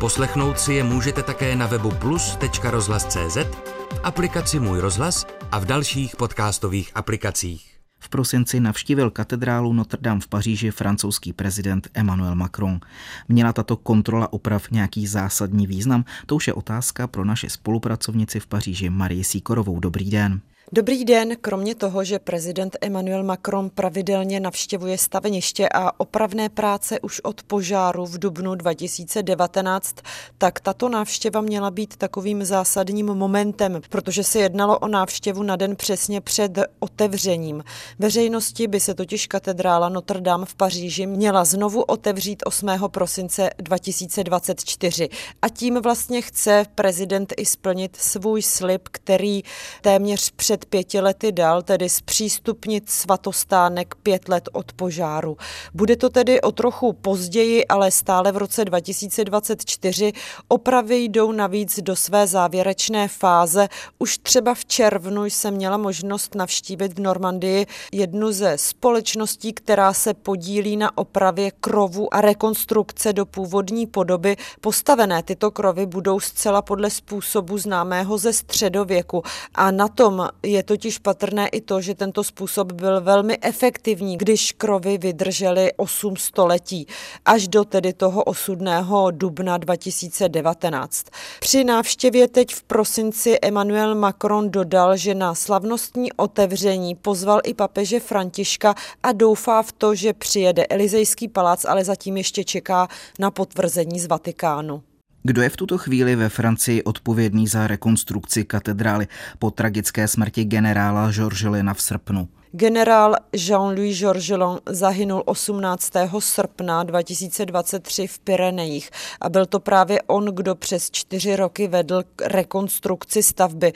Poslechnout 0.00 0.60
si 0.60 0.72
je 0.72 0.84
můžete 0.84 1.22
také 1.22 1.56
na 1.56 1.66
webu 1.66 1.90
plus.rozhlas.cz, 1.90 3.36
v 3.36 4.00
aplikaci 4.02 4.60
Můj 4.60 4.80
rozhlas 4.80 5.26
a 5.52 5.58
v 5.58 5.64
dalších 5.64 6.16
podcastových 6.16 6.90
aplikacích. 6.94 7.72
V 7.98 8.08
prosinci 8.08 8.60
navštívil 8.60 9.10
katedrálu 9.10 9.72
Notre 9.72 9.98
Dame 10.02 10.20
v 10.20 10.28
Paříži 10.28 10.70
francouzský 10.70 11.32
prezident 11.32 11.88
Emmanuel 11.94 12.34
Macron. 12.34 12.80
Měla 13.28 13.52
tato 13.52 13.76
kontrola 13.76 14.32
oprav 14.32 14.70
nějaký 14.70 15.06
zásadní 15.06 15.66
význam? 15.66 16.04
To 16.26 16.36
už 16.36 16.46
je 16.46 16.54
otázka 16.54 17.06
pro 17.06 17.24
naše 17.24 17.50
spolupracovnici 17.50 18.40
v 18.40 18.46
Paříži 18.46 18.90
Marie 18.90 19.24
Sýkorovou. 19.24 19.80
Dobrý 19.80 20.10
den. 20.10 20.40
Dobrý 20.74 21.04
den, 21.04 21.36
kromě 21.40 21.74
toho, 21.74 22.04
že 22.04 22.18
prezident 22.18 22.76
Emmanuel 22.80 23.22
Macron 23.22 23.70
pravidelně 23.70 24.40
navštěvuje 24.40 24.98
staveniště 24.98 25.68
a 25.68 26.00
opravné 26.00 26.48
práce 26.48 27.00
už 27.00 27.20
od 27.20 27.42
požáru 27.42 28.06
v 28.06 28.18
dubnu 28.18 28.54
2019, 28.54 29.96
tak 30.38 30.60
tato 30.60 30.88
návštěva 30.88 31.40
měla 31.40 31.70
být 31.70 31.96
takovým 31.96 32.44
zásadním 32.44 33.06
momentem, 33.06 33.80
protože 33.88 34.24
se 34.24 34.38
jednalo 34.38 34.78
o 34.78 34.88
návštěvu 34.88 35.42
na 35.42 35.56
den 35.56 35.76
přesně 35.76 36.20
před 36.20 36.58
otevřením. 36.78 37.64
Veřejnosti 37.98 38.66
by 38.66 38.80
se 38.80 38.94
totiž 38.94 39.26
katedrála 39.26 39.88
Notre 39.88 40.20
Dame 40.20 40.46
v 40.46 40.54
Paříži 40.54 41.06
měla 41.06 41.44
znovu 41.44 41.82
otevřít 41.82 42.42
8. 42.46 42.68
prosince 42.88 43.50
2024 43.58 45.08
a 45.42 45.48
tím 45.48 45.82
vlastně 45.82 46.22
chce 46.22 46.64
prezident 46.74 47.32
i 47.36 47.46
splnit 47.46 47.96
svůj 47.96 48.42
slib, 48.42 48.88
který 48.92 49.42
téměř 49.82 50.30
před 50.30 50.61
před 50.62 50.70
pěti 50.70 51.00
lety 51.00 51.32
dal, 51.32 51.62
tedy 51.62 51.88
zpřístupnit 51.88 52.90
svatostánek 52.90 53.94
pět 54.02 54.28
let 54.28 54.48
od 54.52 54.72
požáru. 54.72 55.36
Bude 55.74 55.96
to 55.96 56.10
tedy 56.10 56.40
o 56.40 56.52
trochu 56.52 56.92
později, 56.92 57.66
ale 57.66 57.90
stále 57.90 58.32
v 58.32 58.36
roce 58.36 58.64
2024. 58.64 60.12
Opravy 60.48 60.96
jdou 60.96 61.32
navíc 61.32 61.80
do 61.80 61.96
své 61.96 62.26
závěrečné 62.26 63.08
fáze. 63.08 63.68
Už 63.98 64.18
třeba 64.18 64.54
v 64.54 64.64
červnu 64.64 65.24
jsem 65.24 65.54
měla 65.54 65.76
možnost 65.76 66.34
navštívit 66.34 66.92
v 66.92 67.00
Normandii 67.00 67.66
jednu 67.92 68.32
ze 68.32 68.58
společností, 68.58 69.52
která 69.52 69.92
se 69.92 70.14
podílí 70.14 70.76
na 70.76 70.98
opravě 70.98 71.50
krovu 71.60 72.14
a 72.14 72.20
rekonstrukce 72.20 73.12
do 73.12 73.26
původní 73.26 73.86
podoby. 73.86 74.36
Postavené 74.60 75.22
tyto 75.22 75.50
krovy 75.50 75.86
budou 75.86 76.20
zcela 76.20 76.62
podle 76.62 76.90
způsobu 76.90 77.58
známého 77.58 78.18
ze 78.18 78.32
středověku 78.32 79.22
a 79.54 79.70
na 79.70 79.88
tom 79.88 80.28
je 80.52 80.62
totiž 80.62 80.98
patrné 80.98 81.48
i 81.48 81.60
to, 81.60 81.80
že 81.80 81.94
tento 81.94 82.24
způsob 82.24 82.72
byl 82.72 83.00
velmi 83.00 83.38
efektivní, 83.40 84.18
když 84.18 84.52
krovy 84.52 84.98
vydržely 84.98 85.72
8 85.76 86.16
století, 86.16 86.86
až 87.24 87.48
do 87.48 87.64
tedy 87.64 87.92
toho 87.92 88.24
osudného 88.24 89.10
dubna 89.10 89.58
2019. 89.58 91.06
Při 91.40 91.64
návštěvě 91.64 92.28
teď 92.28 92.54
v 92.54 92.62
prosinci 92.62 93.38
Emmanuel 93.42 93.94
Macron 93.94 94.50
dodal, 94.50 94.96
že 94.96 95.14
na 95.14 95.34
slavnostní 95.34 96.12
otevření 96.12 96.94
pozval 96.94 97.40
i 97.44 97.54
papeže 97.54 98.00
Františka 98.00 98.74
a 99.02 99.12
doufá 99.12 99.62
v 99.62 99.72
to, 99.72 99.94
že 99.94 100.12
přijede 100.12 100.66
Elizejský 100.66 101.28
palác, 101.28 101.64
ale 101.64 101.84
zatím 101.84 102.16
ještě 102.16 102.44
čeká 102.44 102.88
na 103.18 103.30
potvrzení 103.30 104.00
z 104.00 104.06
Vatikánu. 104.06 104.82
Kdo 105.22 105.42
je 105.42 105.48
v 105.48 105.56
tuto 105.56 105.78
chvíli 105.78 106.16
ve 106.16 106.28
Francii 106.28 106.82
odpovědný 106.82 107.46
za 107.46 107.66
rekonstrukci 107.66 108.44
katedrály 108.44 109.08
po 109.38 109.50
tragické 109.50 110.08
smrti 110.08 110.44
generála 110.44 111.10
Georges 111.10 111.50
Lena 111.50 111.74
v 111.74 111.82
srpnu? 111.82 112.28
Generál 112.54 113.16
Jean-Louis 113.32 113.98
Georgelon 113.98 114.60
zahynul 114.68 115.22
18. 115.26 115.92
srpna 116.18 116.82
2023 116.82 118.06
v 118.06 118.18
Pyrenejích 118.18 118.90
a 119.20 119.28
byl 119.28 119.46
to 119.46 119.60
právě 119.60 120.02
on, 120.02 120.24
kdo 120.24 120.54
přes 120.54 120.90
čtyři 120.90 121.36
roky 121.36 121.68
vedl 121.68 122.02
rekonstrukci 122.20 123.22
stavby. 123.22 123.72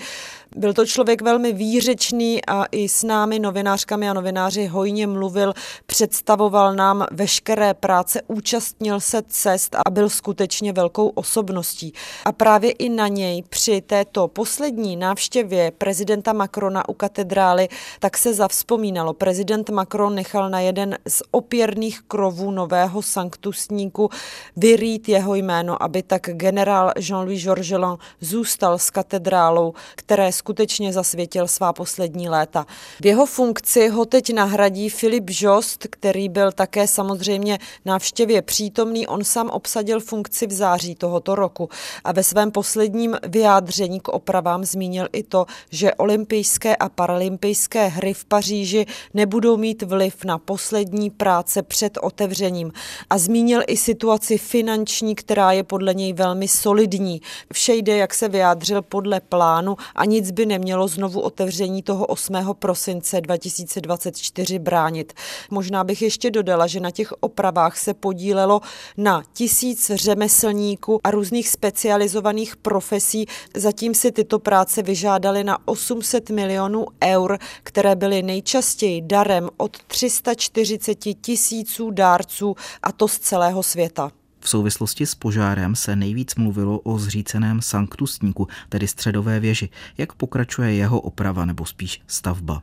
Byl 0.57 0.73
to 0.75 0.87
člověk 0.87 1.23
velmi 1.23 1.53
výřečný 1.53 2.47
a 2.47 2.65
i 2.73 2.89
s 2.89 3.03
námi 3.03 3.39
novinářkami 3.39 4.09
a 4.09 4.13
novináři 4.13 4.67
hojně 4.67 5.07
mluvil, 5.07 5.55
představoval 5.87 6.75
nám 6.75 7.07
veškeré 7.11 7.75
práce, 7.75 8.23
účastnil 8.27 9.01
se 9.01 9.23
cest 9.29 9.77
a 9.87 9.91
byl 9.91 10.09
skutečně 10.09 10.73
velkou 10.73 11.09
osobností. 11.09 11.93
A 12.25 12.33
právě 12.33 12.71
i 12.71 12.89
na 12.89 13.09
něj 13.09 13.43
při 13.49 13.81
této 13.81 14.29
poslední 14.29 14.97
návštěvě 14.97 15.71
prezidenta 15.71 16.33
Macrona 16.33 16.89
u 16.89 16.93
katedrály 16.93 17.69
tak 18.01 18.19
se 18.19 18.35
zavzpomínalo. 18.67 19.15
Prezident 19.15 19.71
Macron 19.71 20.15
nechal 20.15 20.51
na 20.51 20.61
jeden 20.61 20.99
z 21.09 21.23
opěrných 21.31 22.01
krovů 22.09 22.51
nového 22.51 23.03
sanktusníku 23.03 24.11
vyrít 24.57 25.09
jeho 25.09 25.35
jméno, 25.35 25.83
aby 25.83 26.03
tak 26.03 26.23
generál 26.23 26.93
Jean-Louis 26.97 27.43
Georgelin 27.43 27.97
zůstal 28.21 28.79
s 28.79 28.91
katedrálou, 28.91 29.75
které 29.95 30.33
skutečně 30.33 30.93
zasvětil 30.93 31.49
svá 31.49 31.73
poslední 31.73 32.29
léta. 32.29 32.67
V 33.01 33.07
jeho 33.07 33.27
funkci 33.27 33.89
ho 33.89 34.05
teď 34.05 34.35
nahradí 34.35 34.89
Filip 34.89 35.31
Jost, 35.31 35.87
který 35.91 36.29
byl 36.29 36.53
také 36.53 36.87
samozřejmě 36.87 37.59
návštěvě 37.85 38.43
přítomný. 38.43 39.07
On 39.07 39.25
sám 39.25 39.51
obsadil 39.51 40.01
funkci 40.01 40.47
v 40.47 40.53
září 40.53 40.95
tohoto 40.95 41.35
roku 41.35 41.69
a 42.05 42.13
ve 42.13 42.23
svém 42.23 42.51
posledním 42.51 43.17
vyjádření 43.29 44.01
k 44.01 44.09
opravám 44.09 44.65
zmínil 44.65 45.09
i 45.13 45.23
to, 45.23 45.47
že 45.71 45.95
olympijské 45.95 46.77
a 46.77 46.89
paralympijské 46.89 47.87
hry 47.87 48.15
v 48.15 48.25
Paříži 48.25 48.56
Paříži 48.57 48.87
nebudou 49.15 49.57
mít 49.57 49.83
vliv 49.83 50.25
na 50.25 50.39
poslední 50.39 51.11
práce 51.11 51.63
před 51.63 51.99
otevřením. 52.03 52.73
A 53.11 53.19
zmínil 53.19 53.63
i 53.67 53.77
situaci 53.77 54.39
finanční, 54.39 55.15
která 55.15 55.53
je 55.53 55.63
podle 55.63 55.95
něj 55.95 56.13
velmi 56.13 56.49
solidní. 56.49 57.21
Vše 57.53 57.75
jde, 57.75 57.97
jak 57.97 58.15
se 58.15 58.29
vyjádřil, 58.29 58.83
podle 58.83 59.21
plánu 59.21 59.77
a 59.95 60.05
nic 60.05 60.31
by 60.31 60.47
nemělo 60.47 60.89
znovu 60.89 61.21
otevření 61.21 61.83
toho 61.83 62.07
8. 62.07 62.35
prosince 62.59 63.21
2024 63.21 64.59
bránit. 64.59 65.13
Možná 65.51 65.85
bych 65.85 66.03
ještě 66.03 66.31
dodala, 66.31 66.67
že 66.67 66.81
na 66.81 66.91
těch 66.91 67.13
opravách 67.21 67.79
se 67.79 67.95
podílelo 67.95 68.61
na 68.97 69.23
tisíc 69.33 69.91
řemeslníků 69.95 71.01
a 71.05 71.11
různých 71.11 71.49
specializovaných 71.49 72.57
profesí. 72.57 73.27
Zatím 73.55 73.95
si 73.95 74.13
tyto 74.13 74.39
práce 74.39 74.83
vyžádaly 74.83 75.45
na 75.45 75.59
800 75.65 76.31
milionů 76.31 76.87
eur, 77.05 77.39
které 77.63 77.97
byly 77.97 78.23
nejčastěji 78.47 79.03
darem 79.03 79.49
od 79.57 79.79
340 79.87 80.95
tisíců 81.21 81.91
dárců 81.91 82.55
a 82.83 82.93
to 82.93 83.09
z 83.09 83.19
celého 83.19 83.63
světa. 83.63 84.11
V 84.41 84.49
souvislosti 84.49 85.07
s 85.07 85.15
požárem 85.15 85.77
se 85.77 85.97
nejvíc 85.97 86.35
mluvilo 86.35 86.79
o 86.79 86.99
zříceném 86.99 87.63
sanktustníku, 87.63 88.49
tedy 88.69 88.89
středové 88.89 89.41
věži. 89.41 89.69
Jak 89.99 90.13
pokračuje 90.13 90.75
jeho 90.75 91.01
oprava 91.01 91.45
nebo 91.45 91.67
spíš 91.67 92.03
stavba? 92.07 92.63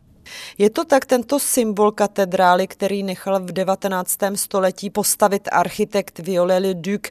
Je 0.57 0.69
to 0.69 0.85
tak 0.85 1.05
tento 1.05 1.39
symbol 1.39 1.91
katedrály, 1.91 2.67
který 2.67 3.03
nechal 3.03 3.39
v 3.39 3.51
19. 3.51 4.17
století 4.35 4.89
postavit 4.89 5.49
architekt 5.51 6.19
Viollet 6.19 6.77
Duc, 6.77 7.01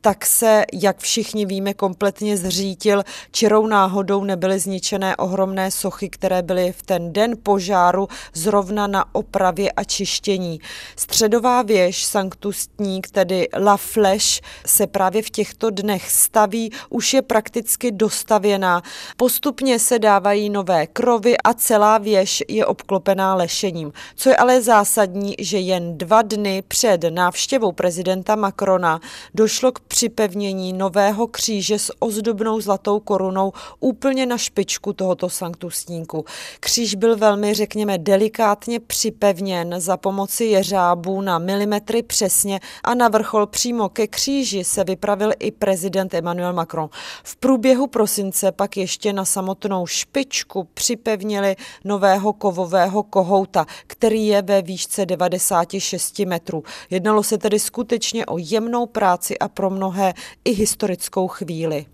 tak 0.00 0.26
se, 0.26 0.64
jak 0.72 0.98
všichni 0.98 1.46
víme, 1.46 1.74
kompletně 1.74 2.36
zřítil. 2.36 3.04
Čirou 3.30 3.66
náhodou 3.66 4.24
nebyly 4.24 4.58
zničené 4.58 5.16
ohromné 5.16 5.70
sochy, 5.70 6.08
které 6.08 6.42
byly 6.42 6.72
v 6.72 6.82
ten 6.82 7.12
den 7.12 7.34
požáru 7.42 8.08
zrovna 8.34 8.86
na 8.86 9.14
opravě 9.14 9.72
a 9.72 9.84
čištění. 9.84 10.60
Středová 10.96 11.62
věž 11.62 12.04
Sanktustník, 12.04 13.10
tedy 13.10 13.48
La 13.64 13.76
Flèche, 13.76 14.40
se 14.66 14.86
právě 14.86 15.22
v 15.22 15.30
těchto 15.30 15.70
dnech 15.70 16.10
staví, 16.10 16.72
už 16.90 17.14
je 17.14 17.22
prakticky 17.22 17.92
dostavěná. 17.92 18.82
Postupně 19.16 19.78
se 19.78 19.98
dávají 19.98 20.50
nové 20.50 20.86
krovy 20.86 21.36
a 21.38 21.54
celá 21.54 21.98
věž 21.98 22.42
je 22.48 22.66
obklopená 22.70 23.34
lešením. 23.34 23.92
Co 24.16 24.28
je 24.28 24.36
ale 24.36 24.62
zásadní, 24.62 25.34
že 25.38 25.58
jen 25.58 25.98
dva 25.98 26.22
dny 26.22 26.62
před 26.68 27.04
návštěvou 27.10 27.72
prezidenta 27.72 28.36
Macrona 28.36 29.00
došlo 29.34 29.72
k 29.72 29.80
připevnění 29.80 30.72
nového 30.72 31.26
kříže 31.26 31.78
s 31.78 31.92
ozdobnou 31.98 32.60
zlatou 32.60 33.00
korunou 33.00 33.52
úplně 33.80 34.26
na 34.26 34.38
špičku 34.38 34.92
tohoto 34.92 35.28
sanktustníku. 35.28 36.24
Kříž 36.60 36.94
byl 36.94 37.16
velmi, 37.16 37.54
řekněme, 37.54 37.98
delikátně 37.98 38.80
připevněn 38.80 39.74
za 39.78 39.96
pomoci 39.96 40.44
jeřábů 40.44 41.20
na 41.20 41.38
milimetry 41.38 42.02
přesně 42.02 42.60
a 42.84 42.94
na 42.94 43.08
vrchol 43.08 43.46
přímo 43.46 43.88
ke 43.88 44.06
kříži 44.06 44.64
se 44.64 44.84
vypravil 44.84 45.32
i 45.38 45.50
prezident 45.50 46.14
Emmanuel 46.14 46.52
Macron. 46.52 46.88
V 47.24 47.36
průběhu 47.36 47.86
prosince 47.86 48.52
pak 48.52 48.76
ještě 48.76 49.12
na 49.12 49.24
samotnou 49.24 49.86
špičku 49.86 50.68
připevnili 50.74 51.56
nového 51.84 52.32
kovového 52.60 53.02
kohouta, 53.02 53.66
který 53.86 54.26
je 54.26 54.42
ve 54.42 54.62
výšce 54.62 55.06
96 55.06 56.18
metrů. 56.18 56.64
Jednalo 56.90 57.22
se 57.22 57.38
tedy 57.38 57.58
skutečně 57.58 58.26
o 58.26 58.38
jemnou 58.38 58.86
práci 58.86 59.38
a 59.38 59.48
pro 59.48 59.70
mnohé 59.70 60.14
i 60.44 60.50
historickou 60.52 61.28
chvíli. 61.28 61.86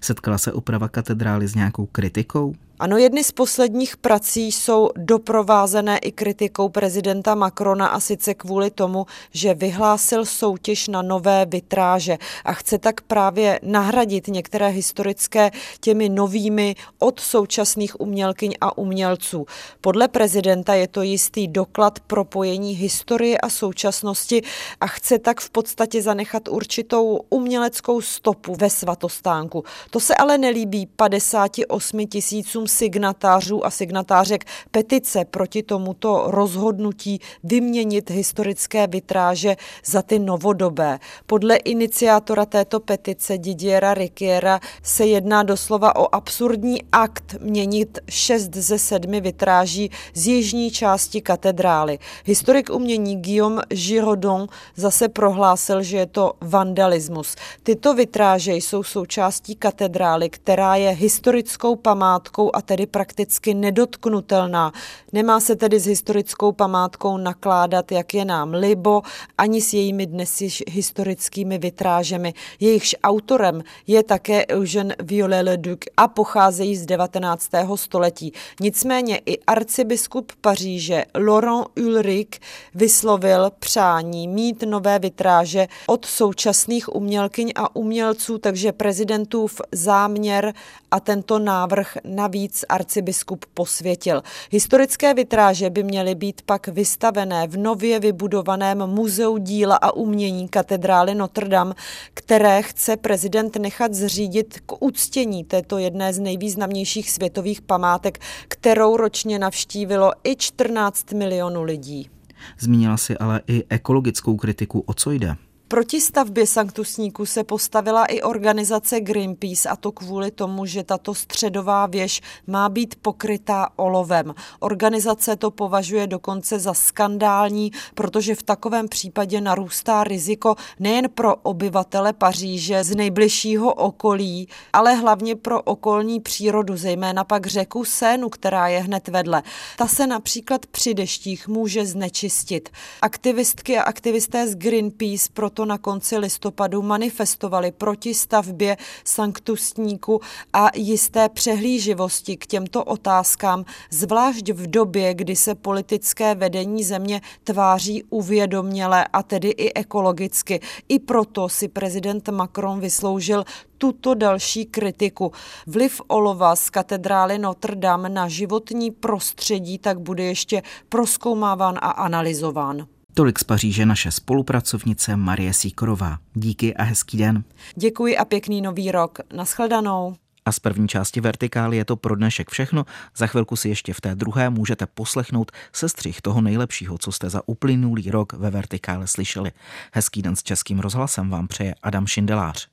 Setkala 0.00 0.38
se 0.38 0.52
oprava 0.52 0.88
katedrály 0.88 1.48
s 1.48 1.54
nějakou 1.54 1.86
kritikou? 1.86 2.54
Ano, 2.78 2.96
jedny 2.96 3.24
z 3.24 3.32
posledních 3.32 3.96
prací 3.96 4.52
jsou 4.52 4.90
doprovázené 4.96 5.98
i 5.98 6.12
kritikou 6.12 6.68
prezidenta 6.68 7.34
Macrona 7.34 7.86
a 7.86 8.00
sice 8.00 8.34
kvůli 8.34 8.70
tomu, 8.70 9.06
že 9.30 9.54
vyhlásil 9.54 10.24
soutěž 10.24 10.88
na 10.88 11.02
nové 11.02 11.46
vitráže 11.46 12.18
a 12.44 12.52
chce 12.52 12.78
tak 12.78 13.00
právě 13.00 13.60
nahradit 13.62 14.28
některé 14.28 14.68
historické 14.68 15.50
těmi 15.80 16.08
novými 16.08 16.74
od 16.98 17.20
současných 17.20 18.00
umělkyň 18.00 18.54
a 18.60 18.78
umělců. 18.78 19.46
Podle 19.80 20.08
prezidenta 20.08 20.74
je 20.74 20.88
to 20.88 21.02
jistý 21.02 21.48
doklad 21.48 22.00
propojení 22.00 22.72
historie 22.72 23.38
a 23.38 23.48
současnosti 23.48 24.42
a 24.80 24.86
chce 24.86 25.18
tak 25.18 25.40
v 25.40 25.50
podstatě 25.50 26.02
zanechat 26.02 26.48
určitou 26.48 27.20
uměleckou 27.30 28.00
stopu 28.00 28.56
ve 28.60 28.70
svatostánku. 28.70 29.64
To 29.90 30.00
se 30.00 30.14
ale 30.14 30.38
nelíbí 30.38 30.86
58 30.86 32.06
tisícům 32.06 32.61
signatářů 32.66 33.66
a 33.66 33.70
signatářek 33.70 34.44
petice 34.70 35.24
proti 35.24 35.62
tomuto 35.62 36.24
rozhodnutí 36.26 37.20
vyměnit 37.44 38.10
historické 38.10 38.86
vitráže 38.86 39.56
za 39.84 40.02
ty 40.02 40.18
novodobé. 40.18 40.98
Podle 41.26 41.56
iniciátora 41.56 42.46
této 42.46 42.80
petice 42.80 43.38
Didiera 43.38 43.94
Rikiera 43.94 44.60
se 44.82 45.06
jedná 45.06 45.42
doslova 45.42 45.96
o 45.96 46.14
absurdní 46.14 46.82
akt 46.92 47.36
měnit 47.40 47.98
šest 48.08 48.54
ze 48.54 48.78
sedmi 48.78 49.20
vitráží 49.20 49.90
z 50.14 50.26
jižní 50.26 50.70
části 50.70 51.20
katedrály. 51.20 51.98
Historik 52.24 52.70
umění 52.70 53.22
Guillaume 53.22 53.62
Giraudon 53.68 54.46
zase 54.76 55.08
prohlásil, 55.08 55.82
že 55.82 55.96
je 55.96 56.06
to 56.06 56.32
vandalismus. 56.40 57.36
Tyto 57.62 57.94
vitráže 57.94 58.54
jsou 58.54 58.82
součástí 58.82 59.54
katedrály, 59.54 60.30
která 60.30 60.76
je 60.76 60.90
historickou 60.90 61.76
památkou 61.76 62.50
a 62.56 62.62
tedy 62.62 62.86
prakticky 62.86 63.54
nedotknutelná. 63.54 64.72
Nemá 65.12 65.40
se 65.40 65.56
tedy 65.56 65.80
s 65.80 65.86
historickou 65.86 66.52
památkou 66.52 67.16
nakládat, 67.16 67.92
jak 67.92 68.14
je 68.14 68.24
nám 68.24 68.54
libo, 68.54 69.02
ani 69.38 69.60
s 69.60 69.74
jejími 69.74 70.06
dnes 70.06 70.40
již 70.40 70.62
historickými 70.68 71.58
vitrážemi. 71.58 72.34
Jejichž 72.60 72.96
autorem 73.04 73.62
je 73.86 74.02
také 74.02 74.46
Eugène 74.46 74.94
Viollet-le-Duc 75.02 75.78
a 75.96 76.08
pocházejí 76.08 76.76
z 76.76 76.86
19. 76.86 77.50
století. 77.76 78.32
Nicméně 78.60 79.20
i 79.26 79.38
arcibiskup 79.38 80.32
Paříže 80.40 81.04
Laurent 81.18 81.66
Ulrich 81.78 82.28
vyslovil 82.74 83.50
přání 83.58 84.28
mít 84.28 84.62
nové 84.62 84.98
vitráže 84.98 85.66
od 85.86 86.04
současných 86.04 86.94
umělkyň 86.94 87.52
a 87.54 87.76
umělců, 87.76 88.38
takže 88.38 88.72
prezidentův 88.72 89.60
záměr 89.72 90.54
a 90.90 91.00
tento 91.00 91.38
návrh 91.38 91.96
navíc 92.04 92.41
arcibiskup 92.68 93.44
posvětil. 93.54 94.22
Historické 94.50 95.14
vitráže 95.14 95.70
by 95.70 95.82
měly 95.82 96.14
být 96.14 96.42
pak 96.42 96.68
vystavené 96.68 97.46
v 97.46 97.56
nově 97.56 98.00
vybudovaném 98.00 98.86
muzeu 98.86 99.38
díla 99.38 99.76
a 99.76 99.92
umění 99.92 100.48
katedrály 100.48 101.14
Notre 101.14 101.48
Dame, 101.48 101.74
které 102.14 102.62
chce 102.62 102.96
prezident 102.96 103.56
nechat 103.56 103.94
zřídit 103.94 104.60
k 104.66 104.82
uctění 104.82 105.44
této 105.44 105.78
jedné 105.78 106.12
z 106.12 106.18
nejvýznamnějších 106.18 107.10
světových 107.10 107.62
památek, 107.62 108.18
kterou 108.48 108.96
ročně 108.96 109.38
navštívilo 109.38 110.12
i 110.24 110.36
14 110.36 111.12
milionů 111.12 111.62
lidí. 111.62 112.10
Zmínila 112.58 112.96
si 112.96 113.18
ale 113.18 113.40
i 113.46 113.64
ekologickou 113.68 114.36
kritiku. 114.36 114.80
O 114.86 114.94
co 114.94 115.10
jde? 115.10 115.36
Proti 115.72 116.00
stavbě 116.00 116.46
sanktusníku 116.46 117.26
se 117.26 117.44
postavila 117.44 118.04
i 118.04 118.22
organizace 118.22 119.00
Greenpeace 119.00 119.68
a 119.68 119.76
to 119.76 119.92
kvůli 119.92 120.30
tomu, 120.30 120.66
že 120.66 120.84
tato 120.84 121.14
středová 121.14 121.86
věž 121.86 122.20
má 122.46 122.68
být 122.68 122.94
pokrytá 123.02 123.68
olovem. 123.76 124.34
Organizace 124.60 125.36
to 125.36 125.50
považuje 125.50 126.06
dokonce 126.06 126.58
za 126.58 126.74
skandální, 126.74 127.72
protože 127.94 128.34
v 128.34 128.42
takovém 128.42 128.88
případě 128.88 129.40
narůstá 129.40 130.04
riziko 130.04 130.54
nejen 130.78 131.08
pro 131.14 131.36
obyvatele 131.36 132.12
Paříže 132.12 132.84
z 132.84 132.94
nejbližšího 132.94 133.74
okolí, 133.74 134.48
ale 134.72 134.94
hlavně 134.94 135.36
pro 135.36 135.62
okolní 135.62 136.20
přírodu, 136.20 136.76
zejména 136.76 137.24
pak 137.24 137.46
řeku 137.46 137.84
Sénu, 137.84 138.28
která 138.28 138.68
je 138.68 138.80
hned 138.80 139.08
vedle. 139.08 139.42
Ta 139.76 139.86
se 139.88 140.06
například 140.06 140.66
při 140.66 140.94
deštích 140.94 141.48
může 141.48 141.86
znečistit. 141.86 142.68
Aktivistky 143.02 143.78
a 143.78 143.82
aktivisté 143.82 144.48
z 144.48 144.54
Greenpeace 144.54 145.28
proto 145.32 145.61
proto 145.62 145.68
na 145.68 145.78
konci 145.78 146.18
listopadu 146.18 146.82
manifestovali 146.82 147.72
proti 147.72 148.14
stavbě 148.14 148.76
sanktustníku 149.04 150.20
a 150.52 150.70
jisté 150.74 151.28
přehlíživosti 151.28 152.36
k 152.36 152.46
těmto 152.46 152.84
otázkám, 152.84 153.64
zvlášť 153.90 154.50
v 154.50 154.66
době, 154.66 155.14
kdy 155.14 155.36
se 155.36 155.54
politické 155.54 156.34
vedení 156.34 156.84
země 156.84 157.20
tváří 157.44 158.04
uvědoměle 158.10 159.06
a 159.12 159.22
tedy 159.22 159.48
i 159.48 159.72
ekologicky. 159.74 160.60
I 160.88 160.98
proto 160.98 161.48
si 161.48 161.68
prezident 161.68 162.28
Macron 162.28 162.80
vysloužil 162.80 163.44
tuto 163.78 164.14
další 164.14 164.66
kritiku. 164.66 165.32
Vliv 165.66 166.00
olova 166.08 166.56
z 166.56 166.70
katedrály 166.70 167.38
Notre 167.38 167.76
Dame 167.76 168.08
na 168.08 168.28
životní 168.28 168.90
prostředí 168.90 169.78
tak 169.78 170.00
bude 170.00 170.24
ještě 170.24 170.62
proskoumáván 170.88 171.78
a 171.78 171.90
analyzován. 171.90 172.86
Tolik 173.14 173.38
z 173.38 173.44
Paříže 173.44 173.86
naše 173.86 174.10
spolupracovnice 174.10 175.16
Marie 175.16 175.52
Síkorová. 175.52 176.18
Díky 176.34 176.74
a 176.74 176.82
hezký 176.82 177.18
den. 177.18 177.44
Děkuji 177.76 178.16
a 178.16 178.24
pěkný 178.24 178.62
nový 178.62 178.90
rok. 178.90 179.18
Naschledanou. 179.34 180.16
A 180.44 180.52
z 180.52 180.58
první 180.58 180.88
části 180.88 181.20
Vertikály 181.20 181.76
je 181.76 181.84
to 181.84 181.96
pro 181.96 182.16
dnešek 182.16 182.50
všechno. 182.50 182.86
Za 183.16 183.26
chvilku 183.26 183.56
si 183.56 183.68
ještě 183.68 183.94
v 183.94 184.00
té 184.00 184.14
druhé 184.14 184.50
můžete 184.50 184.86
poslechnout 184.86 185.52
sestřih 185.72 186.20
toho 186.20 186.40
nejlepšího, 186.40 186.98
co 186.98 187.12
jste 187.12 187.30
za 187.30 187.48
uplynulý 187.48 188.10
rok 188.10 188.32
ve 188.32 188.50
Vertikále 188.50 189.06
slyšeli. 189.06 189.52
Hezký 189.92 190.22
den 190.22 190.36
s 190.36 190.42
Českým 190.42 190.78
rozhlasem 190.78 191.30
vám 191.30 191.48
přeje 191.48 191.74
Adam 191.82 192.06
Šindelář. 192.06 192.68